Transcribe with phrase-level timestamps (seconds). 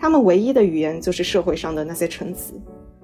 [0.00, 2.54] 他们唯一的语言就是社会上的那些陈词，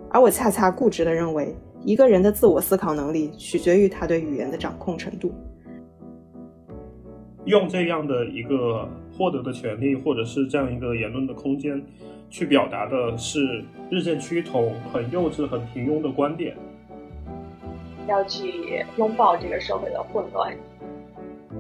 [0.08, 5.33] 而我恰恰固执地认为，一个人的自我思考能力取决于他对语言的掌控程度。
[7.44, 8.88] 用这样的一个
[9.18, 11.84] 获得的权利，或者是这样一个言论的空间，
[12.30, 16.56] 去表达的是日渐趋同、很幼稚、很平庸的观点。
[18.08, 20.56] 要去拥抱这个社会的混乱，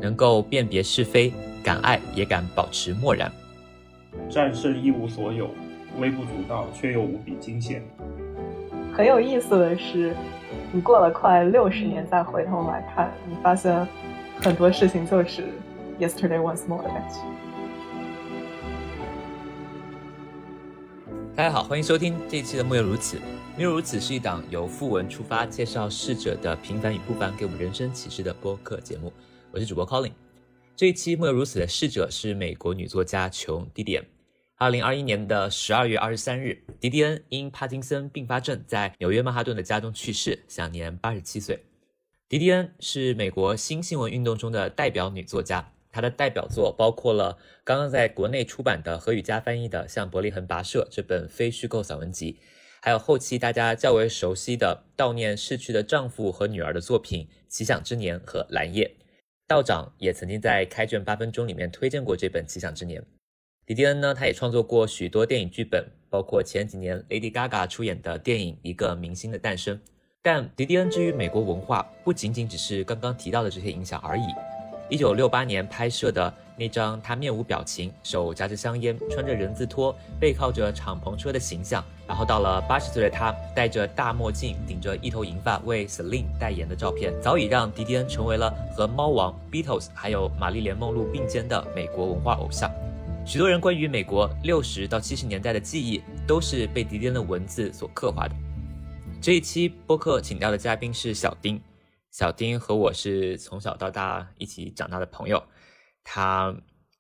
[0.00, 1.32] 能够辨别是非，
[1.62, 3.30] 敢爱也敢保持漠然，
[4.28, 5.50] 战胜一无所有，
[5.98, 7.82] 微不足道却又无比惊险。
[8.92, 10.14] 很有意思的是，
[10.72, 13.86] 你过了快六十年再回头来看，你发现
[14.40, 15.48] 很多事情就是
[15.98, 17.16] yesterday once more 的感觉。
[21.36, 23.16] 大家好，欢迎收听这一期的《莫有如此》。
[23.56, 29.12] 莫如此是一档由富文出发，介绍逝者的平凡与不凡，给我们人生启示的播客节目。
[29.50, 30.12] 我是主播 Colin。
[30.76, 34.04] 这一期《莫如此》的逝者是美国女作家琼·迪迪恩。
[34.56, 41.64] 二零二一年的十二月二十三日，迪迪恩因帕金森并发症在纽约曼哈顿的家中去世，享年八十七岁。
[42.28, 45.72] 迪迪恩是美国新新闻运动中的代表女作家。
[45.90, 52.38] 她的代表作包括了刚刚在国内出版的何雨佳翻译的《向伯利恒跋涉》这本非虚构散文集，
[52.80, 58.86] 还有后期大家较为熟悉的悼念逝去的丈夫和女儿的作品《奇想之年》和《蓝夜》。
[59.48, 63.02] 道长也曾经在开卷八分钟里面推荐过这本《奇想之年》。
[63.66, 69.74] 迪迪恩呢，他也创作过许多电影剧本，包括前几年 Lady Gaga 出演的电影《一个明星的诞生》。
[70.20, 74.24] 但迪迪恩之于美国文化，不仅仅只是刚刚提到的这些影响而已。
[74.90, 92.70] 一九六八年拍摄的那张他面无表情、手夹着香烟、穿着人字拖、背靠着敞篷车的形象，然后到了八十岁的他戴着大墨镜、顶着一头银发为 Celine 代言的照片，早已让迪迪恩成为了和猫王、Beatles 还有玛丽莲梦露并肩的美国文化偶像。
[93.26, 98.36] 许多人关于美国六十到七十年代的记忆，都是被迪迪恩的文字所刻画的。
[99.20, 101.58] 这一期播客请到的嘉宾是小丁。
[102.10, 105.42] 小丁和我是从小到大一起长大的朋友，
[106.04, 106.54] 他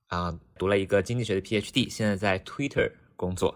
[0.06, 3.54] 啊读了一个经济学的 PhD，现在在 Twitter 工作。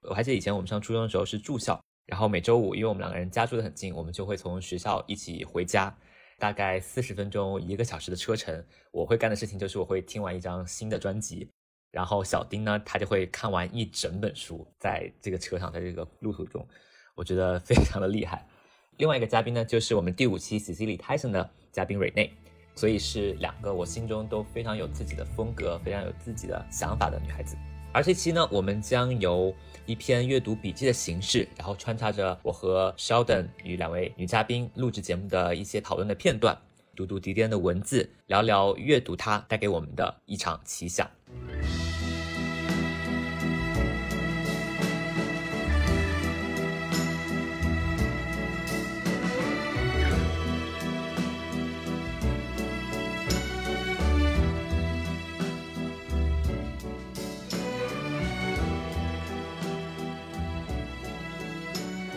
[0.00, 5.94] 我还记得以前我们上初中的时候是住校，然后每周五因为我们两个人家住的很近，我们就会从学校一起回家，
[6.38, 8.64] 大概四十分钟一个小时的车程。
[8.90, 11.50] 我会干的事情就是我会听完一张新的专辑，
[11.96, 16.68] 然后小丁呢他就会看完一整本书，在这个车上，在这个路途中，
[17.14, 18.46] 我觉得非常的厉害。
[18.98, 22.30] 另外一个嘉宾呢，就是我们第五期 Cecilia Tyson 的嘉宾瑞内，
[22.74, 27.56] 所以是两个我心中都非常有自己的风格、非常有自己的想法的女孩子。
[27.94, 29.54] 而这期呢，我们将由
[29.86, 36.58] 一篇阅读笔记的形式，然后穿插着我和 Sheldon 与两位女嘉宾录制节目的一些讨论的片段，
[36.94, 41.10] 读读迪迪恩的文字，聊聊阅读它带给我们的一场奇想。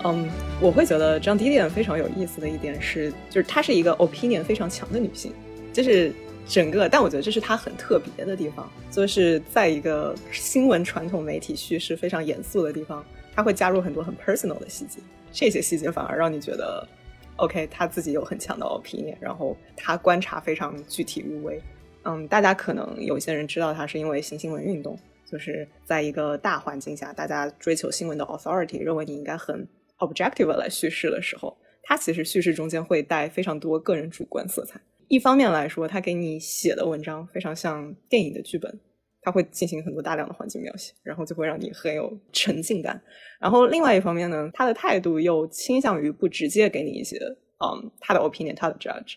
[0.05, 0.29] 嗯，
[0.61, 5.33] 我会觉得张迪迪非常有意思的一点是，就是她是一个 opinion 非常强的女性，
[5.73, 6.13] 就是
[6.47, 13.05] 整个，但我觉得这是她很特别的地方，就是在一个新闻传统媒体叙事非常严肃的地方，
[13.35, 14.99] 她会加入很多很 personal 的细节，
[15.33, 16.87] 这些细节反而让你觉得
[17.35, 21.61] ，OK，她自己有很强的 opinion，然后她观察非常具体入微。
[22.03, 24.97] 嗯，大家可能有些人知道她是因为新新闻运动，
[25.29, 29.67] 就是在一个大环境下，大家追求新闻的 authority，认为你应该很。
[29.99, 34.79] Objective 来叙事的时候，它其实叙事中间会带非常多个人主观色彩。
[35.07, 38.79] 一方面来说，他给你写的文章非常像电影的剧本，
[39.21, 43.01] 他会进行很多大量的环境描写，然后就会让你很有沉浸感。
[43.39, 47.17] 然后另外一方面呢，他的态度又倾向于不直接给你一些，
[47.57, 49.15] 嗯，他的 opinion，他的 judge。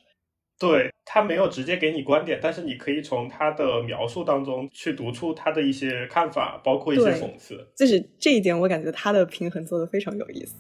[0.59, 7.67] 对他没有直接给你观点，但是你可以从他的描述当中去读出他的一些看法，包括一些讽刺。
[7.77, 10.55] 就是这一点，我感觉他的平衡做的非常有意思。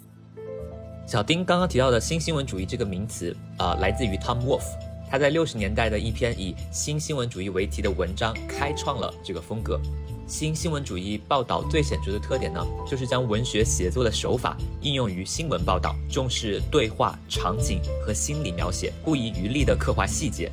[1.12, 4.62] 小丁刚刚提到的新新闻主义这个名词啊，来自于 Tom Wolf，
[5.10, 9.78] 他在六十年代的一篇以新新闻主义为题的文章，开创了这个风格。
[10.26, 20.50] 新新闻主义报道最显著的特点呢，就是将文学写作的手法应用于新闻报道，重视对话、场景和心理描写，不遗余力地刻画细节。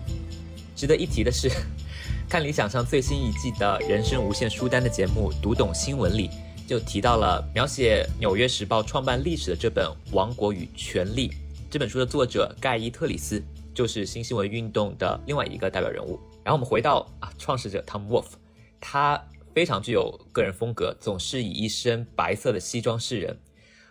[0.76, 1.50] 值得一提的是，
[2.28, 6.30] 看理想上最新一季的人生无限书单的节目《读懂新闻》里。
[6.69, 11.27] 就提到了描写《纽约时报》创办历史的这本《王国与权力》
[11.68, 13.44] 这本书的作者盖伊特里斯，
[13.74, 16.19] 就是新新闻运动的另外一个代表人物。
[16.44, 18.33] 然后我们回到啊，创始者 Tom Wolfe，
[18.80, 19.19] 他
[19.51, 23.36] 非常具有个人风格，总是以一身白色的西装示人。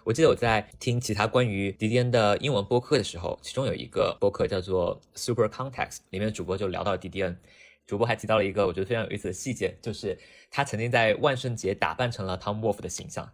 [0.05, 7.37] 我记得我在听其他关于迪迪恩的英文播客的时候，其中有一个播客叫做 Super Context，里面的主播就聊到迪迪恩，
[7.89, 10.17] 主播还提到了一个我觉得非常有意思的细节，就是
[10.51, 13.33] 他曾经在万圣节打扮成了 Tom Wolf 的形象，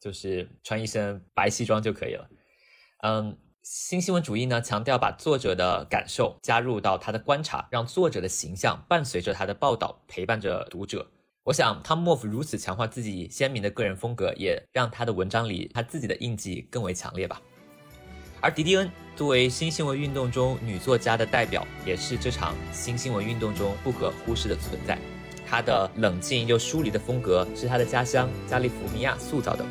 [0.00, 2.30] 就是穿一身白西装就可以了。
[3.02, 11.10] 嗯，新新闻主义呢强调把作者的感受加入到他的观察，让作者的形象伴随着他的报道，陪伴着读者。
[11.42, 17.42] 我想，汤姆·莫夫如此强化自己鲜明的个人风格，也让他的文章里他自己的印记更为强烈吧。
[18.42, 24.98] 而迪迪恩作为新新闻运动中女作家的代表，也是这场新新闻运动中不可忽视的存在。
[25.46, 29.64] 她的冷静又疏离的风格是她的家乡加利福尼亚塑造的，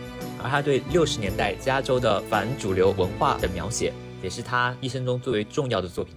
[0.44, 6.14] 而她对六十年代加州的反主流文化的描写，也是她一生中最为重要的作品。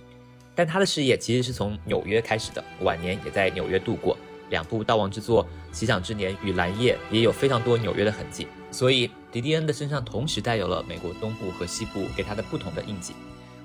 [0.55, 4.15] 但她的事业其实是从纽约开始的，晚年也在纽约度过。
[4.53, 13.15] 两部悼亡之作《奇想之年》与《蓝夜》也有非常多纽约的痕迹，所以迪迪恩的身上同时带有了美国东部和西部给他的不同的印记。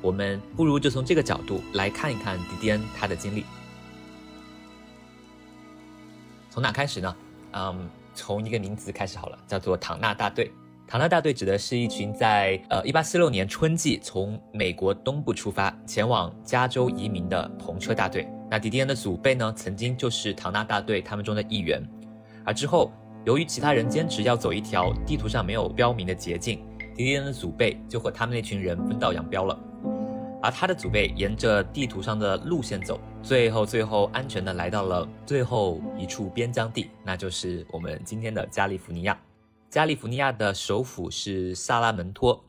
[0.01, 3.44] 我们不如就从这个角度来看一看迪迪恩他的经历。
[6.50, 7.16] 从哪开始呢？
[7.51, 10.51] 嗯，从一个名词开始好了，叫做唐纳大队。
[10.88, 18.25] 唐纳大队指的是一群在呃1846年春季从美国东部出发前往加州移民的篷车大队。
[18.50, 21.86] 那迪迪恩的祖辈呢，曾经就是唐纳大队他们中的一员，
[22.46, 22.92] 而之后
[23.26, 26.64] 由于其他人坚持要走一条地图上没有标明的捷径，
[26.96, 29.60] 迪迪恩的祖辈就和他们那群人分道扬镳了。
[30.42, 39.20] 而他的祖辈沿着地图上的路线走，最后最后安全的来到了最后一处边疆地，那就是我们今天的加利福尼亚。
[39.70, 42.42] 加利福尼亚的首府是萨拉门托。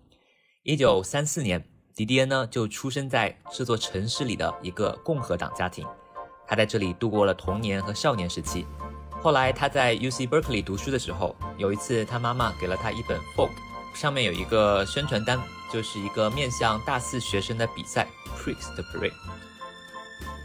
[0.63, 1.65] 一九三四年。
[1.99, 5.85] 迪迪恩呢，就出生在这座城市里的一个共和党家庭，
[6.47, 8.65] 他在这里度过了童年和少年时期。
[9.21, 13.51] 后来他在 U C Berkeley 读书的时候，有一次他妈妈给了他一本 folk，
[13.97, 15.41] 上面有一个宣传单，
[15.73, 18.07] 就是一个面向大四学生的比赛
[18.39, 19.11] Prix 的 Parade。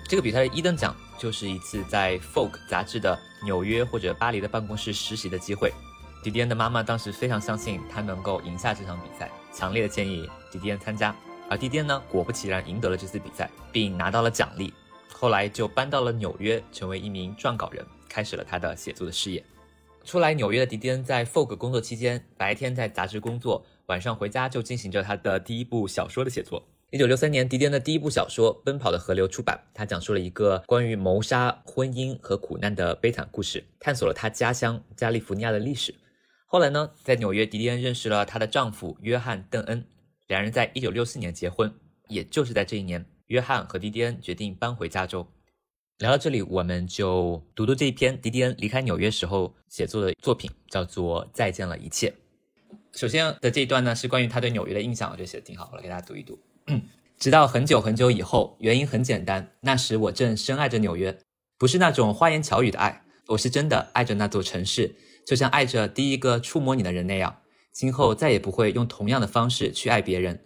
[0.08, 3.16] 这个比赛的一等奖就是一次在 folk 杂志的
[3.46, 5.72] 纽约或者巴黎的办公室实习的机会。
[6.24, 11.16] 迪迪恩的妈妈当时非常相信他能够赢下这场比赛，强烈的建议迪迪恩参加。
[11.50, 14.74] 而迪迪恩呢，果不其然赢得了这次比赛，并拿到了奖励。
[15.12, 19.44] 后来就搬到了纽约，成为一名撰稿人，开始了他的写作的事业。
[20.04, 26.62] 初来纽约的迪迪恩在 Fog 工作期间，白天在杂志工作，晚上回家就进行着他的第一部小说的写作。
[26.90, 35.95] 一九六三年，迪迪恩的第一部小说《奔跑的河流》出版，他讲述了一个关于谋杀、婚姻和苦难的悲惨故事，探索了他家乡加利福尼亚的历史。
[36.45, 39.86] 后来呢，在纽约，迪迪恩认识了她的丈夫约翰·邓恩。
[40.28, 41.74] 两人在一九六四年结婚，
[42.08, 45.28] 也就是在这一年，约翰和迪迪恩决定搬回加州。
[46.00, 52.10] 聊到这里，我们就读读这一篇迪迪恩离开纽约时候写作的作品，叫做《再见了一切》。
[52.94, 56.40] 首先的这一段呢，是关于他对纽约的印象，我觉得写的挺好，我来给大家读一读。
[57.18, 61.18] 直到很久很久以后，原因很简单，那时我正深爱着纽约，
[61.58, 64.96] 不是那种花言巧语的爱，我是真的爱着那座城市，
[65.26, 67.43] 就像爱着第一个触摸你的人那样。
[67.74, 70.40] 今后再也不会用同样的方式去爱别人。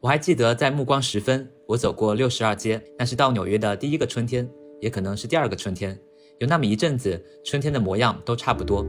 [0.00, 4.48] 我还记得在暮光时分，我走过六十二街，那是到纽约的第一个春天，
[4.80, 5.98] 也可能是第二个春天。
[6.38, 8.86] 有那么一阵子，春天的模样都差不多。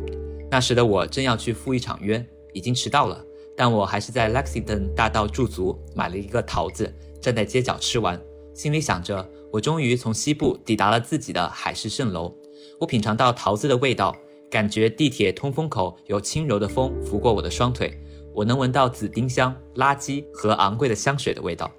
[0.52, 2.24] 那时的我正要去赴一场约，
[2.54, 3.26] 已经迟到了，
[3.58, 8.22] 但我还是在 Lexington 大道驻足，买了一个桃子，站在街角吃完，
[8.54, 12.32] 心里想着，我终于从西部抵达了自己的海市蜃楼。
[12.80, 14.16] 我品尝到桃子的味道。
[14.50, 17.96] 感觉地铁通风口有轻柔的风拂过我的双腿，
[18.34, 21.72] 我能闻到紫丁香、垃圾和昂贵的香水的味道。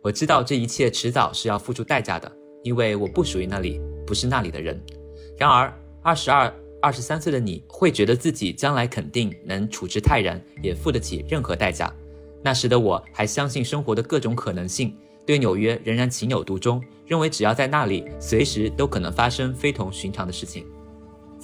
[0.00, 2.30] 我知道这一切迟早是要付出代价的，
[2.62, 4.80] 因为我不属于那里，不是那里的人。
[5.36, 11.92] 然而，二十二、二十三岁的你会觉得自己将来肯定能处之泰然，也付得起任何代价。
[12.42, 14.94] 那时的我还相信生活的各种可能性，
[15.26, 20.64] 对纽约仍然情有独钟，认为只要在那里，随时都可能发生非同寻常的事情。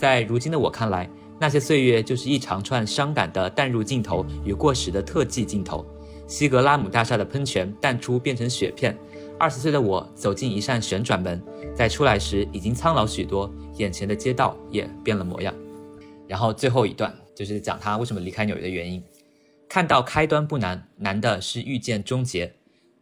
[0.01, 1.07] 在如今的我看来，
[1.39, 5.85] 那些岁月就是一长串伤感的淡入镜头与过时的特技镜头。
[6.27, 8.97] 西格拉姆大厦的喷泉淡出变成雪片。
[9.39, 11.39] 二十岁的我走进一扇旋转门，
[11.75, 15.55] 在出来时已经苍老许多，眼前的街道也变了模样。
[16.27, 19.05] 然后最后一段就是讲他为什么离开纽约的原因。
[19.69, 22.55] 看到开端不难，难的是遇见终结。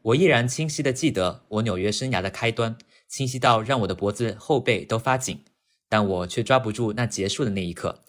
[0.02, 2.76] 我依然清晰地记得我纽约生涯的开端，
[3.06, 5.38] 清晰到让我的脖子后背都发紧。
[5.88, 8.02] 但我却抓不住那结束的那一刻。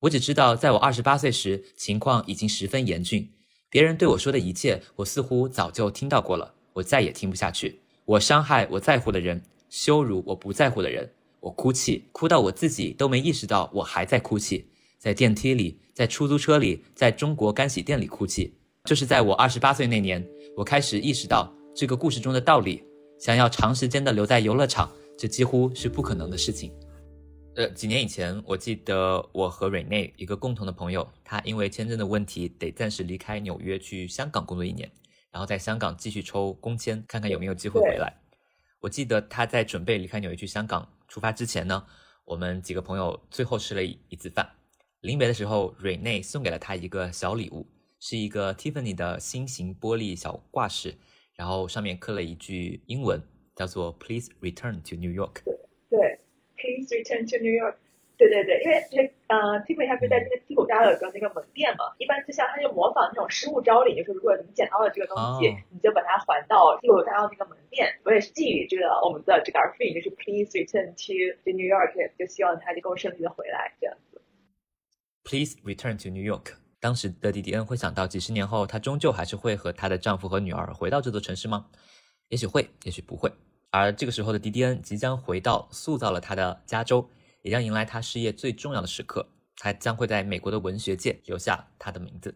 [0.00, 3.30] 我只知道，在我二十八岁时，情况已经十分严峻。
[3.70, 6.54] 别人对我说的一切，我似乎早就听到过了。
[6.74, 7.80] 我再也听不下去。
[8.04, 11.10] 我伤害我在乎的人，羞辱我不在乎的人。
[11.40, 14.66] 我哭泣，哭到我自己都没意识到我还在哭泣，
[14.98, 18.54] 在电梯里，在出租车里，在中国干洗店里哭泣。
[18.84, 20.24] 就是在我二十八岁那年，
[20.56, 22.82] 我开始意识到这个故事中的道理：
[23.18, 26.72] 想要长时间的留在游乐场，这几乎是不可能的事情。
[27.56, 34.92] 呃，几年以前，我记得我和瑞内一个共同的朋友，他因为签证的问题得暂时离开纽约去香港工作一年，
[35.30, 38.12] 然后在香港继续抽工签，看看有没有机会回来。
[38.80, 41.82] 我记得他在准备离开纽约去香港出发之前呢，
[42.26, 44.46] 我们几个朋友最后吃了一一次饭。
[45.00, 47.66] 临别的时候，瑞内送给了他一个小礼物，
[47.98, 50.94] 是一个 Tiffany 的新型玻璃小挂饰，
[51.34, 53.22] 然后上面刻了一句英文，
[53.54, 55.40] 叫做 “Please return to New York”。
[56.66, 57.76] 对，Please return to New York。
[58.18, 58.96] 对对对，因为这
[59.28, 67.92] 呃，Tiffany 它不是在那个犄角旮旯有个那个门店嘛，一般就像它就模仿那种失物招领，就是如果你捡到了这个东西，哦你就把它还到犄角旮旯那个门店。
[68.04, 74.22] 我也是寄予这个我们的这个 f r e 就是 Please return to the New York，就希望他能够顺利的回来这样子。
[75.22, 76.54] Please return to New York。
[76.80, 81.66] 当时的迪迪恩会想到，几十年后她终究还是会和她的丈夫和女儿回到这座城市吗？
[82.28, 83.30] 也许会，也许不会。
[83.78, 87.10] 而这个时候的迪迪恩即将回到塑造了他的加州，
[87.42, 89.28] 也将迎来他事业最重要的时刻。
[89.54, 92.34] 他将会在美国的文学界留下他的名字。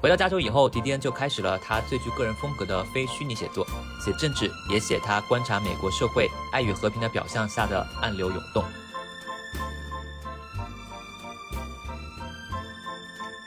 [0.00, 3.66] 回到加州以后，迪迪恩就开始了他最具个人风格的非虚拟写作，
[4.04, 8.62] 写政治，也写他观察美国社会爱与和平的表象下的暗流涌动。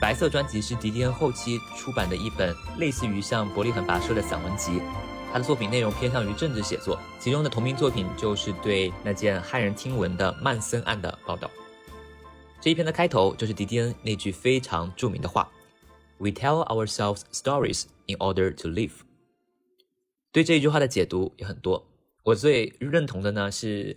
[0.00, 4.80] 白色专辑是迪迪恩后期出版的一本类似于像伯利恒跋涉的散文集，
[5.32, 11.50] 他的作品内容偏向于政治写作，其中的同名作品就是对那件骇人听闻的曼森案的报道。
[12.60, 15.50] 这一篇的开头就是迪迪恩那句非常著名的话。
[16.18, 18.92] We tell ourselves stories in order to live。
[20.32, 21.86] 对这一句话的解读有很多，
[22.22, 23.96] 我最认同的呢是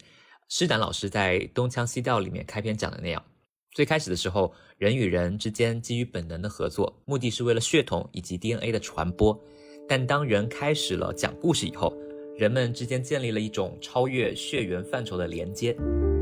[0.49, 3.23] 施展老师在《东腔西调》里面开篇讲的那样。
[3.73, 9.39] 最开始的时候，人与人之间基于本能的合作，目的是为了血统以及 DNA 的传播。
[9.87, 11.93] 但当人开始了讲故事以后，
[12.37, 15.71] 人们之间建立了一种超越血缘范畴的连接，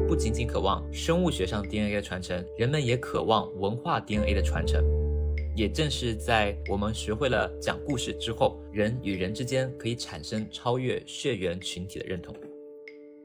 [0.08, 4.84] 不仅仅渴望生物学上 DNA 的传承，人们也渴望文化 DNA 的传承。
[5.56, 12.32] 也正是在我们学会了讲故事之后，人与人之间可以产生超越血缘群体的认同。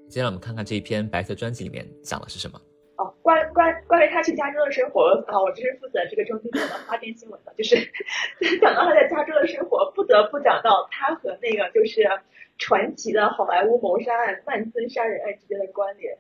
[0.09, 2.59] 接下来我们看看这一篇白色专辑里面讲的是什么。
[2.97, 7.77] 哦，关关关于他去加州的生活啊，我这是负责这个中间的花边新闻的，就是
[8.61, 12.09] 讲到他在加州的生活，不得不讲到他和那个就是
[12.57, 16.19] 传奇的好莱坞谋杀案曼森杀人案之间的关联。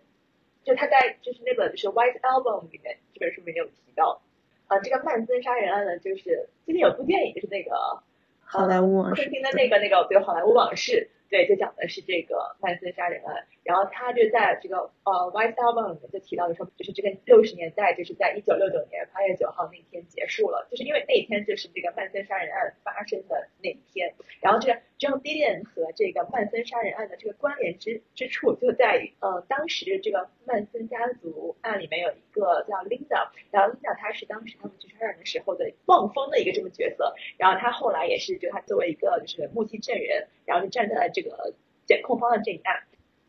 [0.64, 4.22] 就他在就是那本就是 White Album 里面这本书里面有提到，
[4.66, 8.02] 啊，这个曼森杀人案呢，就是最近有部电影就是那个
[8.42, 13.44] 好莱坞往事昆汀的那个那个对好莱坞往事，对，就讲的是这个曼森杀人案。
[13.64, 24.14] 然后他就在这个呃 White Album 里面就提到的说，就是这个六十年代就是在一九六九年八月九号那天结束了，就是因为那天就是这个曼森杀人案发生的那一天。
[24.40, 41.52] 然后这个 John Didion 和这个曼森杀人案的这个关联之之处就在于，呃，当时这个曼森家族案里面有一个叫 Linda，然后 Linda 她是当时他们去杀人的时候的望风的一个这么角色，然后她后来也是就她作为一个就是目击证人，然后就站在了这个
[41.84, 42.84] 检控方的这一岸。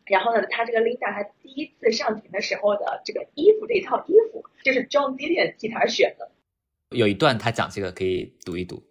[0.06, 6.30] 然后呢，他这个 Linda 她第一次上庭的时候的这个衣服这一套衣服，就是 John Didion 替她选的。
[6.96, 8.82] 有一段他讲这个可以读一读。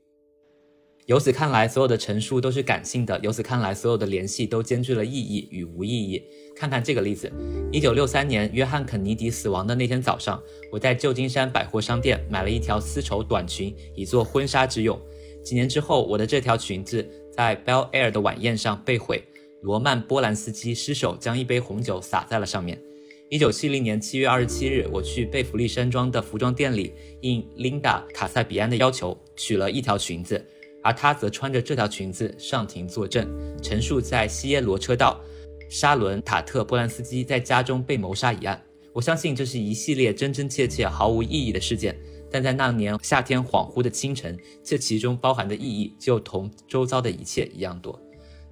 [1.05, 6.23] 由此看来，所有的陈述都是感性的；由此看来，所有的联系都兼具了意义与无意义。
[6.55, 7.31] 看看这个例子：
[7.71, 14.99] 一九六三年，约翰·肯尼迪死亡的那天早上，我在旧金山百货商店买了一条丝绸短裙，以做婚纱之用。
[15.43, 19.23] 几年之后，我的这条裙子在 Bel Air 的晚宴上被毁，
[19.61, 22.81] 罗曼·波兰斯基失手将一杯红酒洒在了上面。
[23.29, 30.43] 一九七零年七月二十七日，我去贝弗利山庄的服装店里，应琳达·卡塞比安的要求，取了一条裙子。
[30.85, 33.27] 而他则穿着这条裙子上庭作证，
[33.59, 35.19] 陈述在西耶罗车道
[35.67, 38.61] 沙伦塔特波兰斯基在家中被谋杀一案。
[38.93, 41.99] 我相信这是一系列真真切切毫无意义的事件，
[42.31, 47.99] 但在那年夏天恍惚的清晨，这其中包含的意义就同周遭的一切一样多。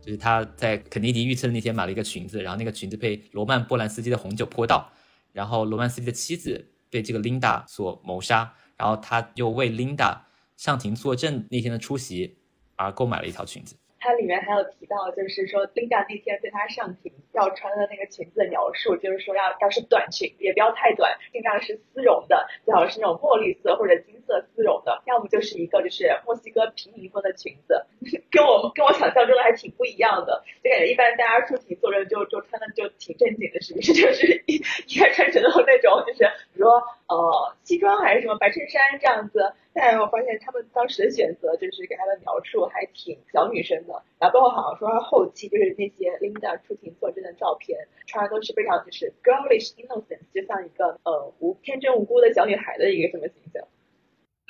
[0.01, 4.91] 就是他在肯尼迪遇刺的那天买了一个裙子，然后那个裙子被罗曼波兰斯基的红酒泼到，
[5.31, 10.25] 然后罗曼斯基的妻子被这个琳达所谋杀，然后他又为琳达
[10.63, 12.37] 上庭作证那天的出席
[12.77, 13.75] 而购买了一条裙子。
[13.99, 27.85] 它里面还有提到，就是说 Linda 那天对她上庭要穿的那个裙子的描述，就是说要要是短裙，也不要太短，尽量是丝绒的，最好是那种墨绿色或者金色丝绒的，要么就是一个就是墨西哥平民风的裙子，
[28.31, 30.43] 跟我跟我想象中的还挺不一样的。
[30.63, 33.91] 就感觉一般大家出庭作证就就穿的就挺正经的，是不是？
[33.95, 36.75] 就是应该穿成那种就是比如说
[37.07, 39.53] 呃西装还是什么白衬衫这样子。
[39.75, 53.63] 但我发现他们当时的选择就是给他的描述还挺小女生的，然后包括好像说后期就是那些 Linda 出庭作证的照片，穿的都是非常就是 girlish innocence，就像一个呃无天真无辜的小女孩的一个什么形象。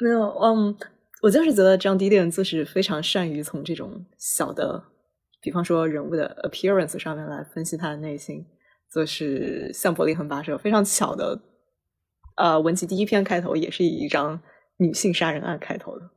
[0.02, 0.76] 没有，嗯，
[1.22, 4.84] 我就是觉得张迪电就是非常善于从这种小的，
[5.42, 8.46] 比方说人物的 appearance 上面来分析他的内心，
[8.94, 11.40] 就是像伯利恒跋涉非常巧的，
[12.36, 14.42] 呃，文集第一篇开头也是以一张。
[14.78, 16.10] 女性杀人案开头的，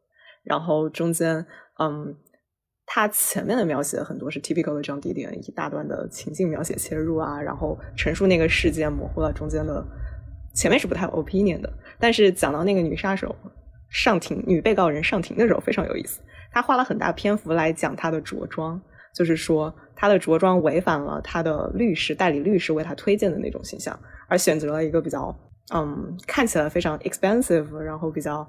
[0.42, 1.46] 然后中间，
[1.78, 2.16] 嗯，
[2.86, 9.86] 他前面的描写很多是 typical 的这样地点，一大段的情境描写切入啊，然后陈述那个事件，模糊了中间的
[10.54, 11.70] 前面是不太有 opinion 的，
[12.00, 13.36] 但是讲到那个女杀手
[13.90, 18.80] 上庭，女被告人上庭的时候非常有意思，他花了很大篇幅来讲她的着装，
[19.14, 23.96] 就是说她的着装违反了她的律师代理律师为她推荐的那种形象，
[24.28, 25.38] 而选择了一个比较。
[25.74, 28.48] 嗯，看起来非常 expensive，然后比较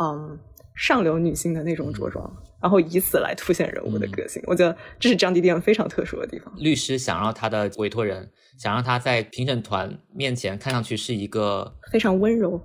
[0.00, 0.38] 嗯
[0.74, 2.24] 上流女性的那种着装，
[2.62, 4.42] 然后以此来凸显人物的个性。
[4.46, 6.50] 我觉得这是张迪电非常特殊的地方。
[6.56, 12.58] 律师想让他的委托人，想让他在评审团面前看上去是一个非常温柔、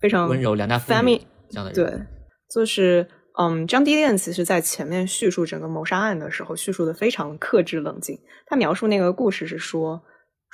[0.00, 1.74] 非常温柔良家妇女这样的人。
[1.74, 2.06] 对，
[2.50, 3.06] 就是
[3.38, 8.18] 嗯，张迪电其实在前面叙述整个谋杀案的时候，叙述的非常克制冷静。
[8.46, 10.02] 他描述那个故事是说。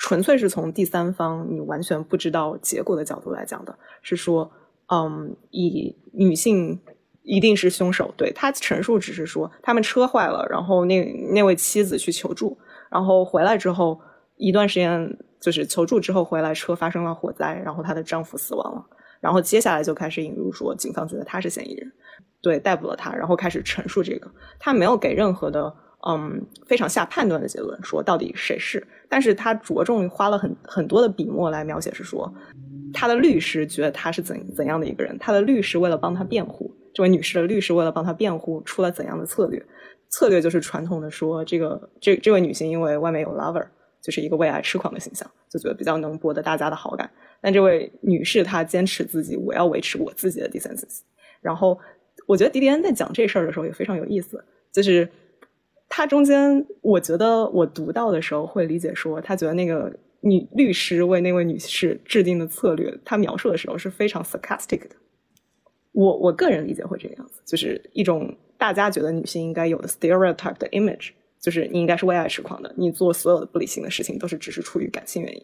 [0.00, 4.48] 纯粹是从第三方，你完全不知道结果的角度来讲的，是说，
[4.86, 6.80] 嗯，以女性
[7.24, 12.56] 一定是凶手，对他陈述只是说他们车坏了，然后那那位妻子去求助，
[12.88, 14.00] 然后回来之后
[14.36, 18.86] 一段时间就是求助之后回来车发生了火灾，然后她的丈夫死亡了，
[19.20, 21.92] 然后接下来就开始引入说警方觉得他是嫌疑人，
[22.40, 25.74] 对逮捕了他，然后开始陈述这个，他没有给任何的。
[26.06, 28.86] 嗯，非常下判断的结论，说到底谁是？
[29.08, 32.32] 但是他着重花了很很多的笔墨来描写，是说
[32.92, 39.60] 他的律师觉得他是怎怎样的一个人，他的律师为了帮他辩护，这位女士的律师为了帮他辩护，出了怎样的策略？
[40.08, 43.66] 策略就是传统的说，这个这这位女性因为外面有 lover，
[44.00, 47.10] 就是一个为爱痴狂的形象，就觉得比较能博得大家的好感。
[47.40, 51.00] 但这位女士她坚持自己，我要维持我自己的 decency。
[51.40, 51.76] 然后
[52.26, 55.08] 我觉得迪迪安在讲这事儿的时候也非常有意思，就是。
[55.98, 64.90] 他中间，我觉得我读到的时候会理解说，他觉得那个女律师为那位女士制定的策略，他描述的时候是非常 sarcastic 的。
[65.90, 71.08] 我我个人理解会这个样子，就是一种大家觉得女性应该有的 stereotype 的 image，
[71.40, 75.42] 就是你应该是为爱痴狂的，你做所有的不理性的事情都是只是出于感性原因。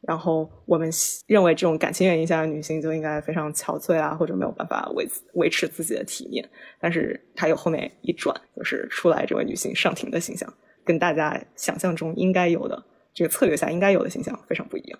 [0.00, 0.88] 然后我们
[1.26, 6.48] 认为这种感情原因下的女性就应该非常憔悴啊，或者没有办法维维持自己的体面。
[6.80, 10.52] 但是她有后面一转，就是出来这位女性上庭的形象，
[10.84, 12.82] 跟大家想象中应该有的
[13.12, 14.98] 这个策略下应该有的形象非常不一样。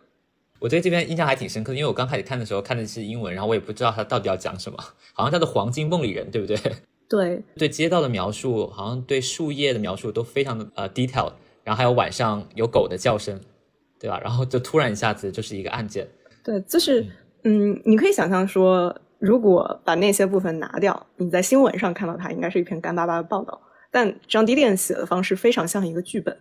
[0.58, 4.76] 我对这边印象还挺深刻，因为我刚开始看的时候看的是英文，然后我也不知道他到底要讲什么，
[5.14, 6.58] 好像叫做《黄金梦里人》，对不对？
[7.08, 11.32] 对，对街道的描述，好像对树叶的描述都非常的呃 detailed，
[11.62, 13.40] 然后还有晚上有狗的叫声。
[14.00, 14.20] 对吧？
[14.22, 16.06] 然后就突然一下子就是一个案件。
[16.44, 17.04] 对，就是
[17.44, 23.60] 嗯，你可以想象说，如果把那些部分拿掉，你在新闻上看到它应该是一篇干巴巴的报道。
[23.90, 26.36] 但张迪电写的方式非常像一个剧本，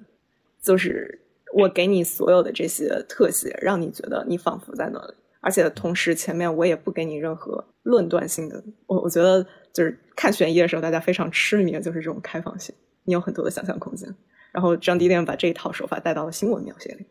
[0.62, 1.20] 就是
[1.56, 8.62] 我给你所有的这些特写，让你觉得你仿佛在那里，而且同时前面我也不给你任何论断性的。
[8.86, 14.14] 我我觉得就是看悬疑的时候，大家非常痴迷的就是这种开放性，你有很多的想象空间。
[14.52, 17.06] 然后张迪电把这一套手法带到了新闻描写里。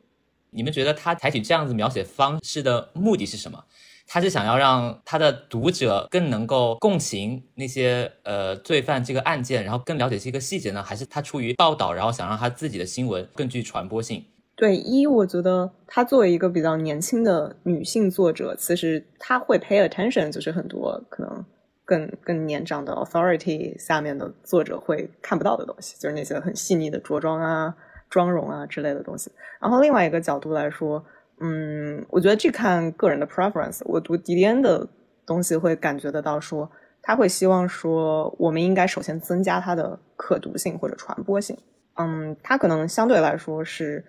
[0.57, 3.63] 你们觉得他采取这样子描写方式的目的是什么？
[4.09, 10.83] 他是想要让他的读者更能够共情那些呃罪犯这个案件，然后更了解这个细节呢？
[10.83, 14.25] 还是他出于报道，然后想让他自己的新闻更具传播性？
[14.55, 21.45] 对，一我觉得他作为一个比较年轻的女性作者，其实他会 pay attention，就是很多可能
[21.85, 27.75] 更更年长的 authority 下面的作者会看不到的东西，就是那些很细腻的着装啊。
[28.17, 31.05] 妆容啊之类的东西，然后另外一个角度来说，
[31.41, 33.83] 嗯，我觉得这看个人的 preference。
[33.85, 34.89] 我读迪迪恩的
[35.27, 36.71] 东西会感觉得到，说
[37.03, 41.55] 他会希望说，我们应该首先增加它的可读性或者传播性。
[41.97, 44.03] 嗯，他可能相对来说是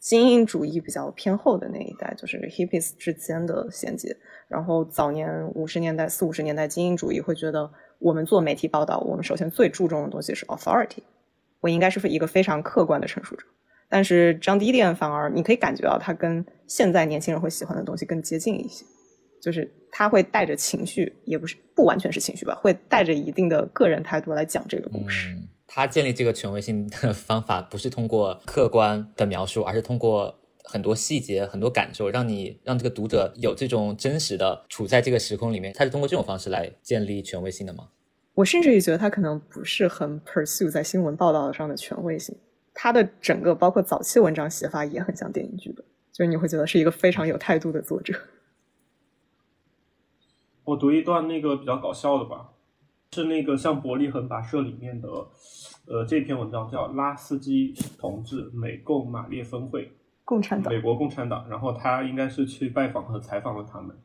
[0.00, 4.16] 精英主义比较偏后的那一代，就是 hippies 之间的衔接。
[4.48, 11.04] 然后早年五十年代四五十年代精英主义会觉得，我们做媒体报道，我们首先最注重的东西是 authority。
[11.64, 13.46] 我应该是一个非常客观的陈述者，
[13.88, 18.84] 但是张迪电反而你可以感觉到他跟现在年轻人会喜欢的东西更接近一些，
[19.40, 25.34] 就是他会带着情绪，也不是不完全是情绪吧，会带着一定的个人态度来讲这个故事。
[25.66, 35.72] 他建立这个权威性的方法不是通过客观的描述，而是通过很多细节、很多感受，让你让这个读者有这种真实的处在这个时空里面。
[35.72, 37.88] 他是通过这种方式来建立权威性的吗？
[38.34, 42.36] 我甚至也觉得他可能不是很 pursue 在新闻报道上的权威性，
[42.72, 48.18] 他的整个包括早期文章写法也很像电影剧本，就是你会觉得是一个非常有态度的作者。
[50.64, 52.50] 我读一段那个比较搞笑的吧，
[53.12, 55.08] 是那个像伯利恒跋涉里面的，
[55.86, 59.92] 呃，这篇文章叫拉斯基同志美共马列分会，
[60.24, 61.48] 共产党，美国共产党。
[61.48, 63.96] 然后他应该是去拜访和采访了他们，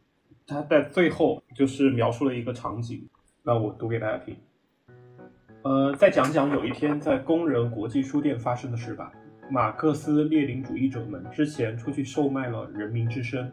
[0.46, 3.08] 他在最后就是描述了一个场景，
[3.50, 4.38] 那我读给大家听。
[5.64, 9.12] 呃，再讲讲有一天在工人国际书店发生的事吧。
[9.50, 13.48] 马克思列宁主义者们之前出去售卖了《人民之声》。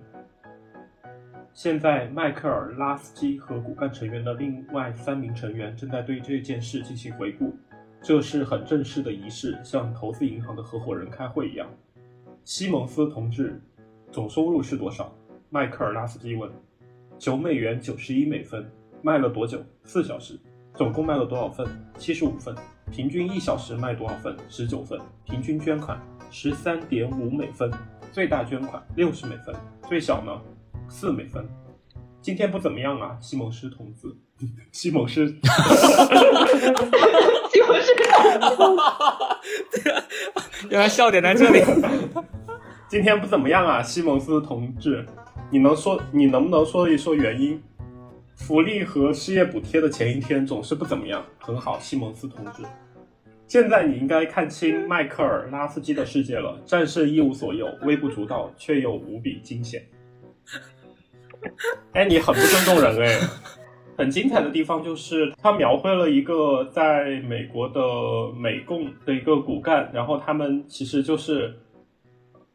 [1.55, 7.57] 现在，迈克尔·拉斯基和骨干成员的另外三名成员正在对这件事进行回顾。
[8.03, 11.67] 这是很正式的仪式，像投资银行的合伙人开会一样。
[12.45, 13.59] 西蒙斯同志，
[14.13, 15.11] 总收入是多少？
[15.49, 16.51] 迈克尔·拉斯基问。
[17.17, 18.71] 九美元九十一美分。
[19.03, 19.63] 卖了多久？
[19.85, 20.41] 四小时。
[20.75, 21.67] 总共卖了多少份？
[21.99, 22.55] 七十五份。
[22.91, 24.37] 平均一小时卖多少份？
[24.49, 24.99] 十九份。
[25.25, 25.99] 平均捐款
[26.31, 27.71] 十三点五美分。
[28.13, 29.55] 最大捐款六十美分。
[29.89, 30.33] 最小呢？
[30.89, 31.45] 四美分，
[32.23, 34.07] 今天不怎么样啊，西蒙斯同志。
[34.71, 35.41] 西蒙斯，西
[37.67, 37.93] 蒙斯，
[40.71, 41.61] 原来笑点在这里。
[42.89, 45.05] 今天不怎么样啊，西蒙斯同志，
[45.51, 47.61] 你能说你能不能说一说原因？
[48.37, 51.25] 福利和失业补贴的前一天总是不怎么样。
[51.38, 52.62] 很好，西蒙斯同志，
[53.49, 56.61] 现在你应该看清迈克尔拉斯基的世界了。
[56.64, 59.83] 战胜一无所有，微不足道，却又无比惊险。
[61.92, 63.20] 哎，你很不尊重人哎！
[63.96, 67.81] 很精彩的地方就是他描绘了一个在美国的
[68.38, 71.57] 美共的一个骨干，然后他们其实就是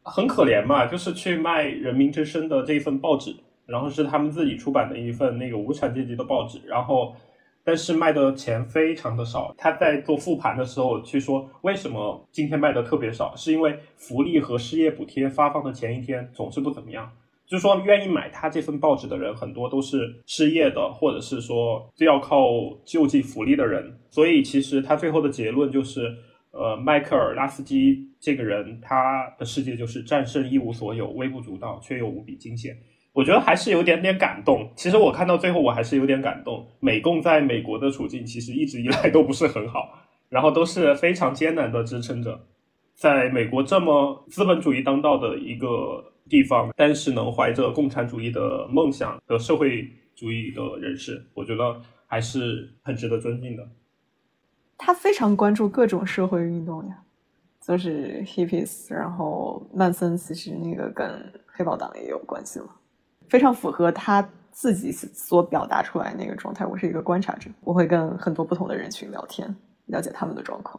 [0.03, 3.35] 很可怜嘛，就是去卖《人民之声》的这份报纸，
[3.71, 7.15] 然后是他们自己出版的一份那个无产阶级的报纸，然后
[7.63, 9.55] 但是卖的钱非常的少。
[9.57, 17.10] 他在做复盘的时候去说，为什么今天卖的特别少，是因为福利和失业补贴发放的前一天总是不怎么样。
[17.47, 22.47] 就是说，愿意买他这份报纸的人很多都是失业的，或者是说要靠
[22.86, 23.93] 救济福利的人。
[24.10, 26.15] 所以，其实他最后的结论就是，
[26.51, 32.73] 呃，迈克尔·拉斯基这个人，他的世界就是战胜一无所有，微不足道，却又无比惊险。
[33.13, 34.71] 我觉得还是有点点感动。
[34.76, 36.67] 其实我看到最后，我还是有点感动。
[36.80, 42.47] 美共在美国的处境其实一直以来都不是很好，然后都是非常艰难的支撑着，
[42.93, 46.08] 在美国这么资本主义当道的一个。
[46.30, 53.67] 地方，但是能怀着共产主义的梦想的社会主义的人士，我觉得还是很值得尊敬的。
[54.78, 57.04] 他非常关注各种社会运动呀，
[57.60, 62.67] 就是 hippies，然后曼森其实那个跟黑豹党也有关系了，
[63.31, 66.65] 非常符合他自己所表达出来那个状态。
[66.65, 70.77] 我是一个观察者，我会跟很多不同的人群聊天，了解他们的状况。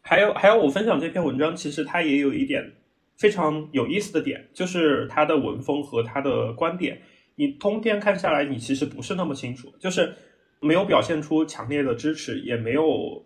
[0.00, 2.72] 还有还有，我分享这篇文章，其实它也有一点。
[3.18, 6.98] 非常有意思的点就是他的文风和他的观点，
[7.36, 10.14] 你通篇看下来，你其实不是那么清楚，就是
[10.60, 13.22] 没有表现出强烈的支持，也没有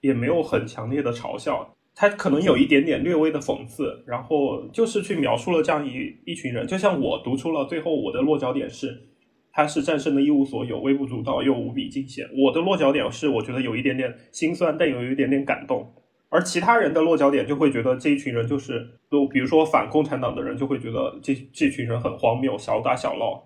[0.00, 9.08] 也没有很强烈的嘲笑，他可能有一点点略微的讽刺，然后就是去描述了这样一一群人，就像我读出了最后我的落脚点是，
[9.50, 12.24] 他是战胜的一无所有，微不足道又无比惊险。
[12.36, 15.92] 我的落脚点是，我觉得有一点点心酸，但有一点点感动。
[16.28, 23.42] 而其他人的落脚点就会觉得这一群人就是，就比如说反共产党的人就会觉得这这群人很荒谬，小打小闹。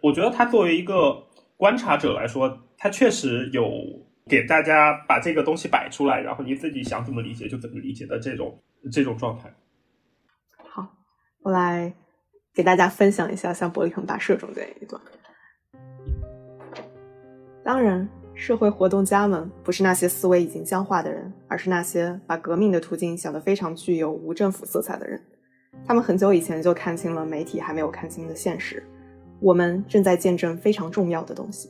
[0.00, 1.24] 我觉得他作为一个
[1.58, 3.70] 观察者来说，他确实有
[4.26, 8.58] 给大家把这个东西摆出来，然后你自己想怎么理解就怎么理解的这种
[8.90, 9.52] 这种状态。
[10.56, 10.86] 好，
[11.42, 11.92] 我来
[12.54, 15.00] 给大家分享一下像伯利恒跋涉中间一段。
[17.64, 18.08] 当然。
[18.34, 25.22] 社会活动家们不是那些思维已经僵化的人，而是那些把革命的途径想得非常具有无政府色彩的人。
[25.86, 28.82] 他们很久以前就看清了媒体还没有看清的现实。
[29.38, 31.68] 我们正在见证非常重要的东西。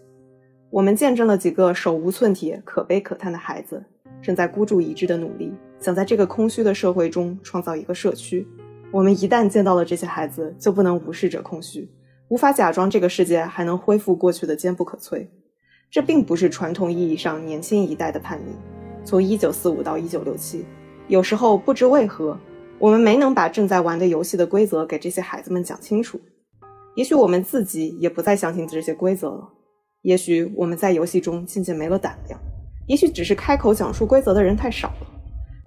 [0.73, 3.85] 我们见证了几个手无寸铁、可悲可叹的孩子，
[4.23, 8.49] 正在孤注一掷的努力，想在这个空虚的社会中创造一个社区。
[8.91, 11.87] 我们一旦见到了这些孩子，就不能无视这空虚，
[12.29, 15.27] 无法假装这个世界还能恢复过去的坚不可摧。
[15.91, 18.57] 这并不是传统意义上年轻一代的叛逆。
[19.05, 20.65] 从一九四五到一九六七，
[21.07, 22.39] 有时候不知为何，
[22.79, 26.19] 我们没能把正在玩的游戏的规则给这些孩子们讲清楚。
[26.95, 29.51] 也许我们自己也不再相信这些规则了。
[30.03, 32.39] 也许我们在游戏中渐渐没了胆量。
[32.87, 35.07] 也许只是开口讲述规则的人太少了。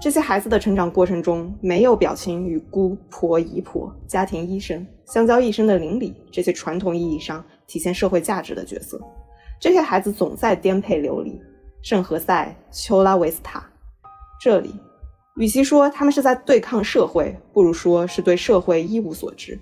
[0.02, 9.00] 这些孩子的成长过程中，没有表情与姑婆、姨婆、家庭医生相交一生的邻里这些传统意义上体现社会价值的角色。
[9.60, 11.42] 这些孩子总在颠沛流离，
[11.82, 13.66] 圣何塞、丘拉维斯塔
[14.42, 14.76] 这里。
[15.38, 19.58] 与其说他们是在对抗社会，不如说是对社会一无所知。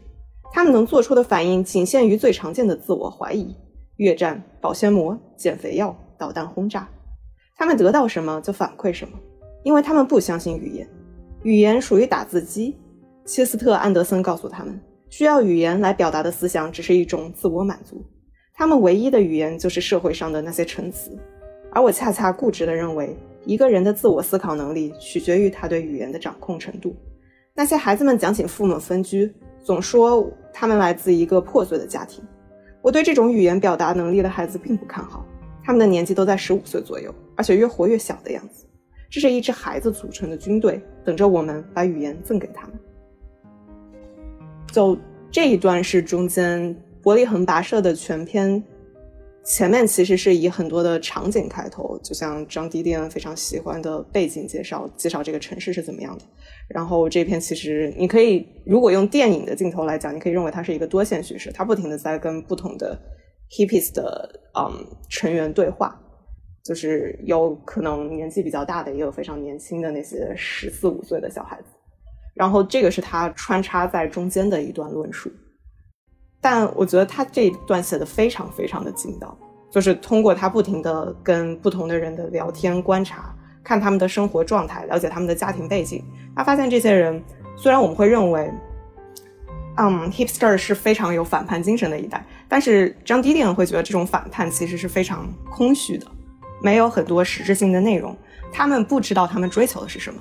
[0.51, 3.55] 他们能做出的反应仅限于最常见的自我怀疑：
[3.97, 6.87] 越战、保鲜膜、减肥药、导弹轰炸。
[7.55, 9.17] 他们得到什么就反馈什么，
[9.63, 10.87] 因为他们不相信语言。
[11.43, 12.77] 语言属于打字机。
[13.25, 14.79] 切斯特·安德森告诉他们，
[15.09, 18.05] 需要语言来表达的思想只是一种自我满足。
[18.53, 21.17] 他们唯一的语言就是社会上的那些陈词。
[21.71, 23.17] 而我恰恰固执地认为。
[23.45, 26.95] 一个人的自我思考能力取决于他对语言的掌控程度。
[27.53, 29.29] 那些孩子们讲起父母分居，
[29.61, 32.23] 总说他们来自一个破碎的家庭。
[32.83, 35.25] 我对这种语言表达能力的孩子并不看好，
[35.63, 38.65] 他们的年纪都在十五岁左右，而且越活越小的样子。
[39.09, 42.77] 这是一支孩子组成的军队，等着我们把语言赠给他们。
[44.69, 44.97] 就
[45.31, 48.61] 这一段是中间伯利恒跋涉的全篇。
[49.45, 56.23] 前面其实是以很多的场景开头，就像张迪迪恩非常喜欢的背景介绍，介绍这个城市是怎么样的。
[56.69, 62.99] 然后这篇其实你可以如果用电影的镜头来讲，你可以认为它是一个多线叙事，它不停的在跟不同的
[63.51, 65.99] hippies 的嗯成员对话，
[66.63, 71.65] 就是有可能年纪比较大的，也有非常年轻的那些十四五岁的小孩子。
[72.33, 75.31] 然后这个是他穿插在中间的一段论述。
[76.41, 79.37] 但我觉得他这一段写的非常非常的精到，
[79.71, 86.03] 就是通过他不停的跟不同的人的聊天观察，看他们的生活状态，了解他们的家庭背景，
[86.35, 87.23] 他发现这些人
[87.55, 88.51] 虽然我们会认为，
[89.77, 96.05] 嗯，hipster 是非常有反叛精神的一代，但是张迪迪会觉得这种反叛其实是非常空虚的，
[96.61, 98.15] 没有很多实质性的内容，
[98.51, 100.19] 他们不知道他们追求的是什么。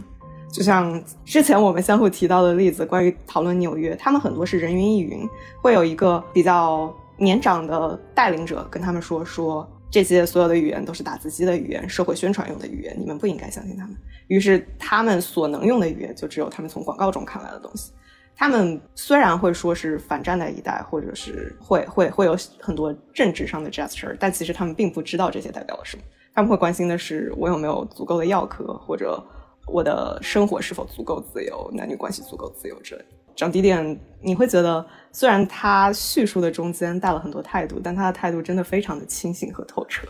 [0.50, 5.28] 就像之前我们相互提到的例子，关于讨论纽约，他们很多是人云亦云，
[5.62, 13.94] 会有一个比较年长的带领者跟他们说说这些所有的语言都是打字机的语言，社会宣传用的语言，你们不应该相信他们。
[14.26, 17.92] 于是他们所能用的语言就只有他们从广告中看来的东西。
[18.35, 26.02] 他们虽然会说是反战的一代，或者是会会会有很多政治上的 gesture，但其实他们并不知道这些代表了什么。
[26.35, 29.22] 他们会关心的是我有没有足够的药壳，或者。
[29.68, 31.70] 我的生活是否足够自由？
[31.72, 33.05] 男女关系足够自由之类。
[33.35, 40.07] 张迪点，你会觉得虽然他叙述的中间带了很多态度，但他的态度真的非常的清醒和透彻。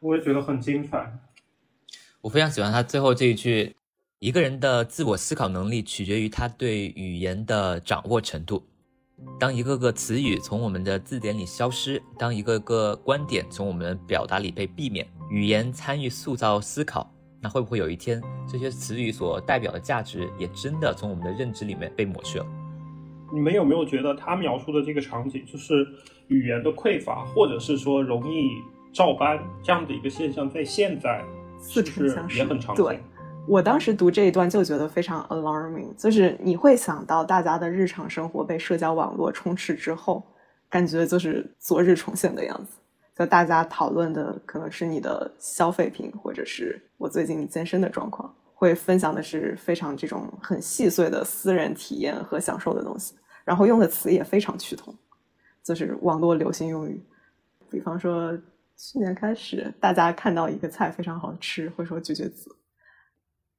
[0.00, 1.12] 我也觉得很精彩。
[2.20, 3.74] 我非常喜欢他最后这一句：
[4.18, 8.64] 一个人的自我思考能力取决于他对语言的掌握程度。
[9.38, 17.08] 当一个个词语从我们的字典里消失，当一个个观点从我们表达里被避免，语言参与塑造思考。
[17.42, 22.46] 那会不会有一天，这些词语所代表的价值也真的从我们的认知里面被抹去了？
[23.34, 25.84] 你们有没有觉得他描述的这个场景，就是
[26.28, 28.50] 语言的匮乏，或者是说容易
[28.92, 31.20] 照搬这样的一个现象，在现在
[31.58, 32.84] 似曾相识，也很常见？
[32.84, 33.00] 对，
[33.48, 40.22] 我当时读这一段就觉得非常 alarming，就是你会想到大家的日常生活被社交网络充斥之后，
[40.68, 42.78] 感觉就是昨日重现的样子。
[43.14, 54.94] 就大家讨论的可能是你的消费品，或者是我最近健身的状况，会分享的是非常这种很细碎的私人体验和享受的东西，然后用的词也非常趋同，
[55.62, 57.04] 就是网络流行用语。
[57.70, 58.36] 比方说，
[58.76, 62.50] 去年开始，大家看到一个菜非常好吃，会说“绝绝子”。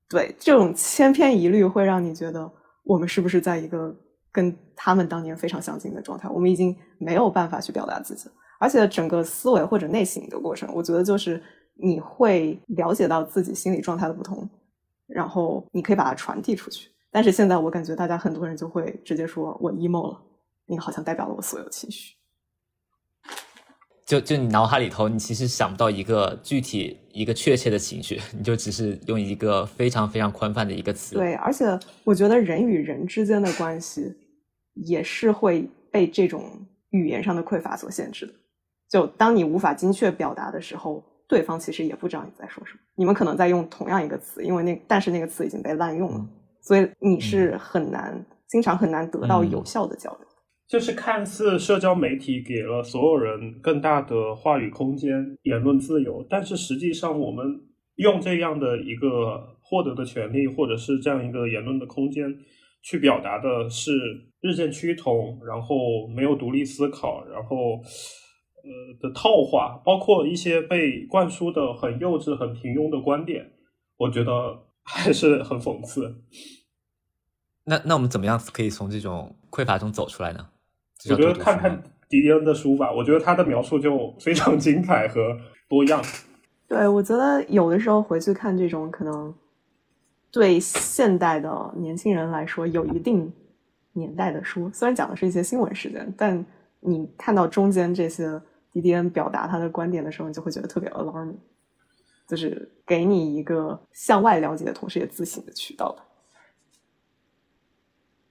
[0.09, 2.51] 对，这种千篇一律会让你觉得
[2.83, 3.95] 我们是不是在一个
[4.31, 6.27] 跟他们当年非常相近的状态？
[6.29, 8.35] 我们已经没有办法去表达自己了。
[8.63, 14.49] 而且整个思维或者内省的过程，我觉得就是你会了解到自己心理状态的不同，
[15.05, 16.89] 然后你可以把它传递出去。
[17.11, 20.21] 但是现在我感觉大家很多人就会直接说我 emo 了，
[20.65, 22.15] 你好像代表了我所有情绪。
[24.05, 31.15] 就就你脑海里头，你其实想不到一个具体、一个确切的情绪， 你就只是用一个非常非常宽泛的一个词。
[31.15, 34.15] 对，而且我觉得人与人之间的关系
[34.73, 38.33] 也是会被这种语言上的匮乏所限制的。
[38.93, 42.79] 就当你无法精确表达的时候，对方其实也不知道你在说什么。
[42.95, 46.23] 你们可能在用同样一个词，因为那但是那个词已经被滥用了，
[46.61, 50.27] 所以你是很难，经常很难得到有效的交流。
[50.67, 57.45] 就是看似社交媒体给了所有人更大的话语空间、言论自由，但是实际上我们
[57.95, 62.25] 用这样的一个获得的权利，或者是这样一个言论的空间，
[62.83, 63.91] 去表达的是
[64.41, 67.81] 日渐趋同，然后没有独立思考，然后
[68.63, 73.51] 呃的套话，包括一些被灌输的很幼稚、很平庸的观点，
[73.97, 76.23] 我觉得 还是很讽刺。
[77.65, 80.47] 那那我们怎么样可以从这种匮乏中走出来呢？
[81.09, 86.01] 我觉得看看迪迪恩的书吧，我觉得他的描述就非常精彩和多样。
[86.67, 89.33] 对，我觉得有的时候回去看这种可能
[90.31, 93.31] 对现代的年轻人来说有一定
[93.93, 96.45] 年代的书，虽然讲的是一些新闻事件，但
[96.79, 98.41] 你看到中间这些
[98.73, 101.37] 迪迪恩表达他的观点的时候，你就会觉得特别 alarming，
[102.27, 105.95] 就是给你一个向外了解的同时也自省的渠道。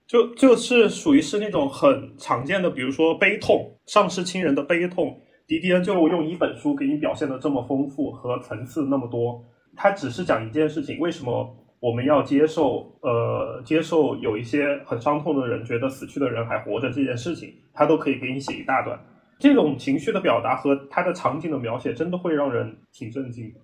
[0.07, 5.19] 就就是属于是那种很常见的，比如说悲痛，丧失亲人的悲痛。
[5.47, 9.43] 迪迪恩就用一本书给你表现的这么丰富和层次那么多。
[9.75, 18.99] 他只是讲一件事情，为什么我们要接受呃接受有一些很伤痛的人觉得死去的人还活着这件事情，他都可以给你写一大段。
[19.43, 23.59] 这种情绪的表达和他的场景的描写，真的会让人挺震惊的。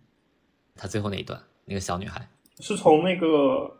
[0.74, 2.20] 他最后那一段，那个小女孩
[2.58, 3.72] 是从那个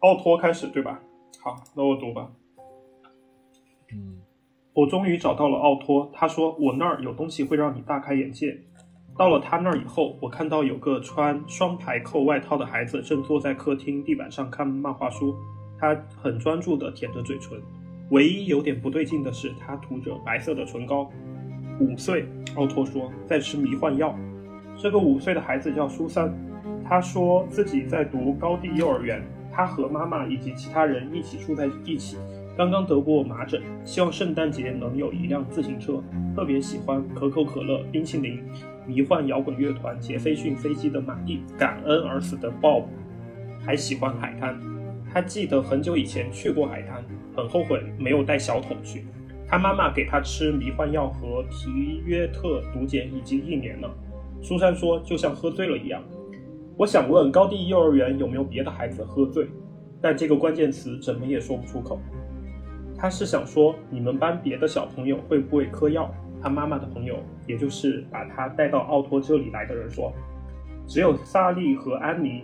[0.00, 1.00] 奥托开始，对吧？
[1.40, 2.28] 好，那我读吧。
[3.92, 4.18] 嗯，
[4.72, 6.10] 我终于找到了奥托。
[6.12, 8.60] 他说：“我那儿有东西会让你大开眼界。”
[9.16, 15.32] 到了他那儿以后，我看到有个穿双排扣外套的孩子正坐在客厅地板上看漫画书。
[15.78, 17.62] 他很专注地舔着嘴唇。
[18.10, 21.10] 唯一有点不对劲的是，他涂着白色的唇膏。
[21.80, 24.16] 五岁，奥托说，在吃迷幻药。
[24.76, 26.32] 这个五岁的孩子叫苏珊。
[26.84, 29.22] 他说自己在读高地幼儿园。
[29.52, 32.18] 他和妈妈以及其他人一起住在一起，
[32.58, 36.02] 刚刚得过麻疹，希望圣诞节能有一辆自行车，
[36.34, 38.38] 特别喜欢可口可乐、冰淇淋、
[38.86, 42.84] 迷幻摇滚乐团杰斐逊飞机的马蒂、感恩而死的 Bob，
[43.64, 44.60] 还喜欢海滩。
[45.10, 47.02] 他记得很久以前去过海滩，
[47.36, 49.04] 很后悔没有带小桶去。
[49.46, 53.88] 他妈妈给他吃迷幻药和皮约特毒碱已经一年了。
[54.42, 56.02] 苏珊说，就像喝醉了一样。
[56.76, 59.46] 我想问高地幼儿园有没有别的孩子喝醉，
[60.00, 62.00] 但这个关键词怎么也说不出口。
[62.98, 66.12] 他是想说你们班别的小朋友会不会嗑药？
[66.42, 70.12] 他妈妈的朋友，也就是把他带到奥托这里来的人说，
[70.86, 72.42] 只有萨利和安妮。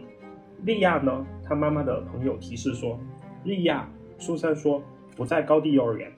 [0.65, 1.27] 利亚呢？
[1.45, 2.99] 他妈妈的朋友提示说，
[3.43, 3.89] 利亚。
[4.23, 4.81] 苏珊说
[5.17, 6.13] 我在高地幼儿园。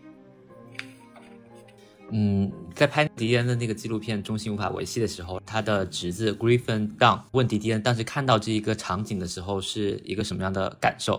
[2.11, 11.14] 嗯，在拍迪恩的那个纪录片《中心无法维系》的时候，他的侄子 Griffin Dunn 问迪迪恩，当时看到这一个场景的时候是一个什么样的感受？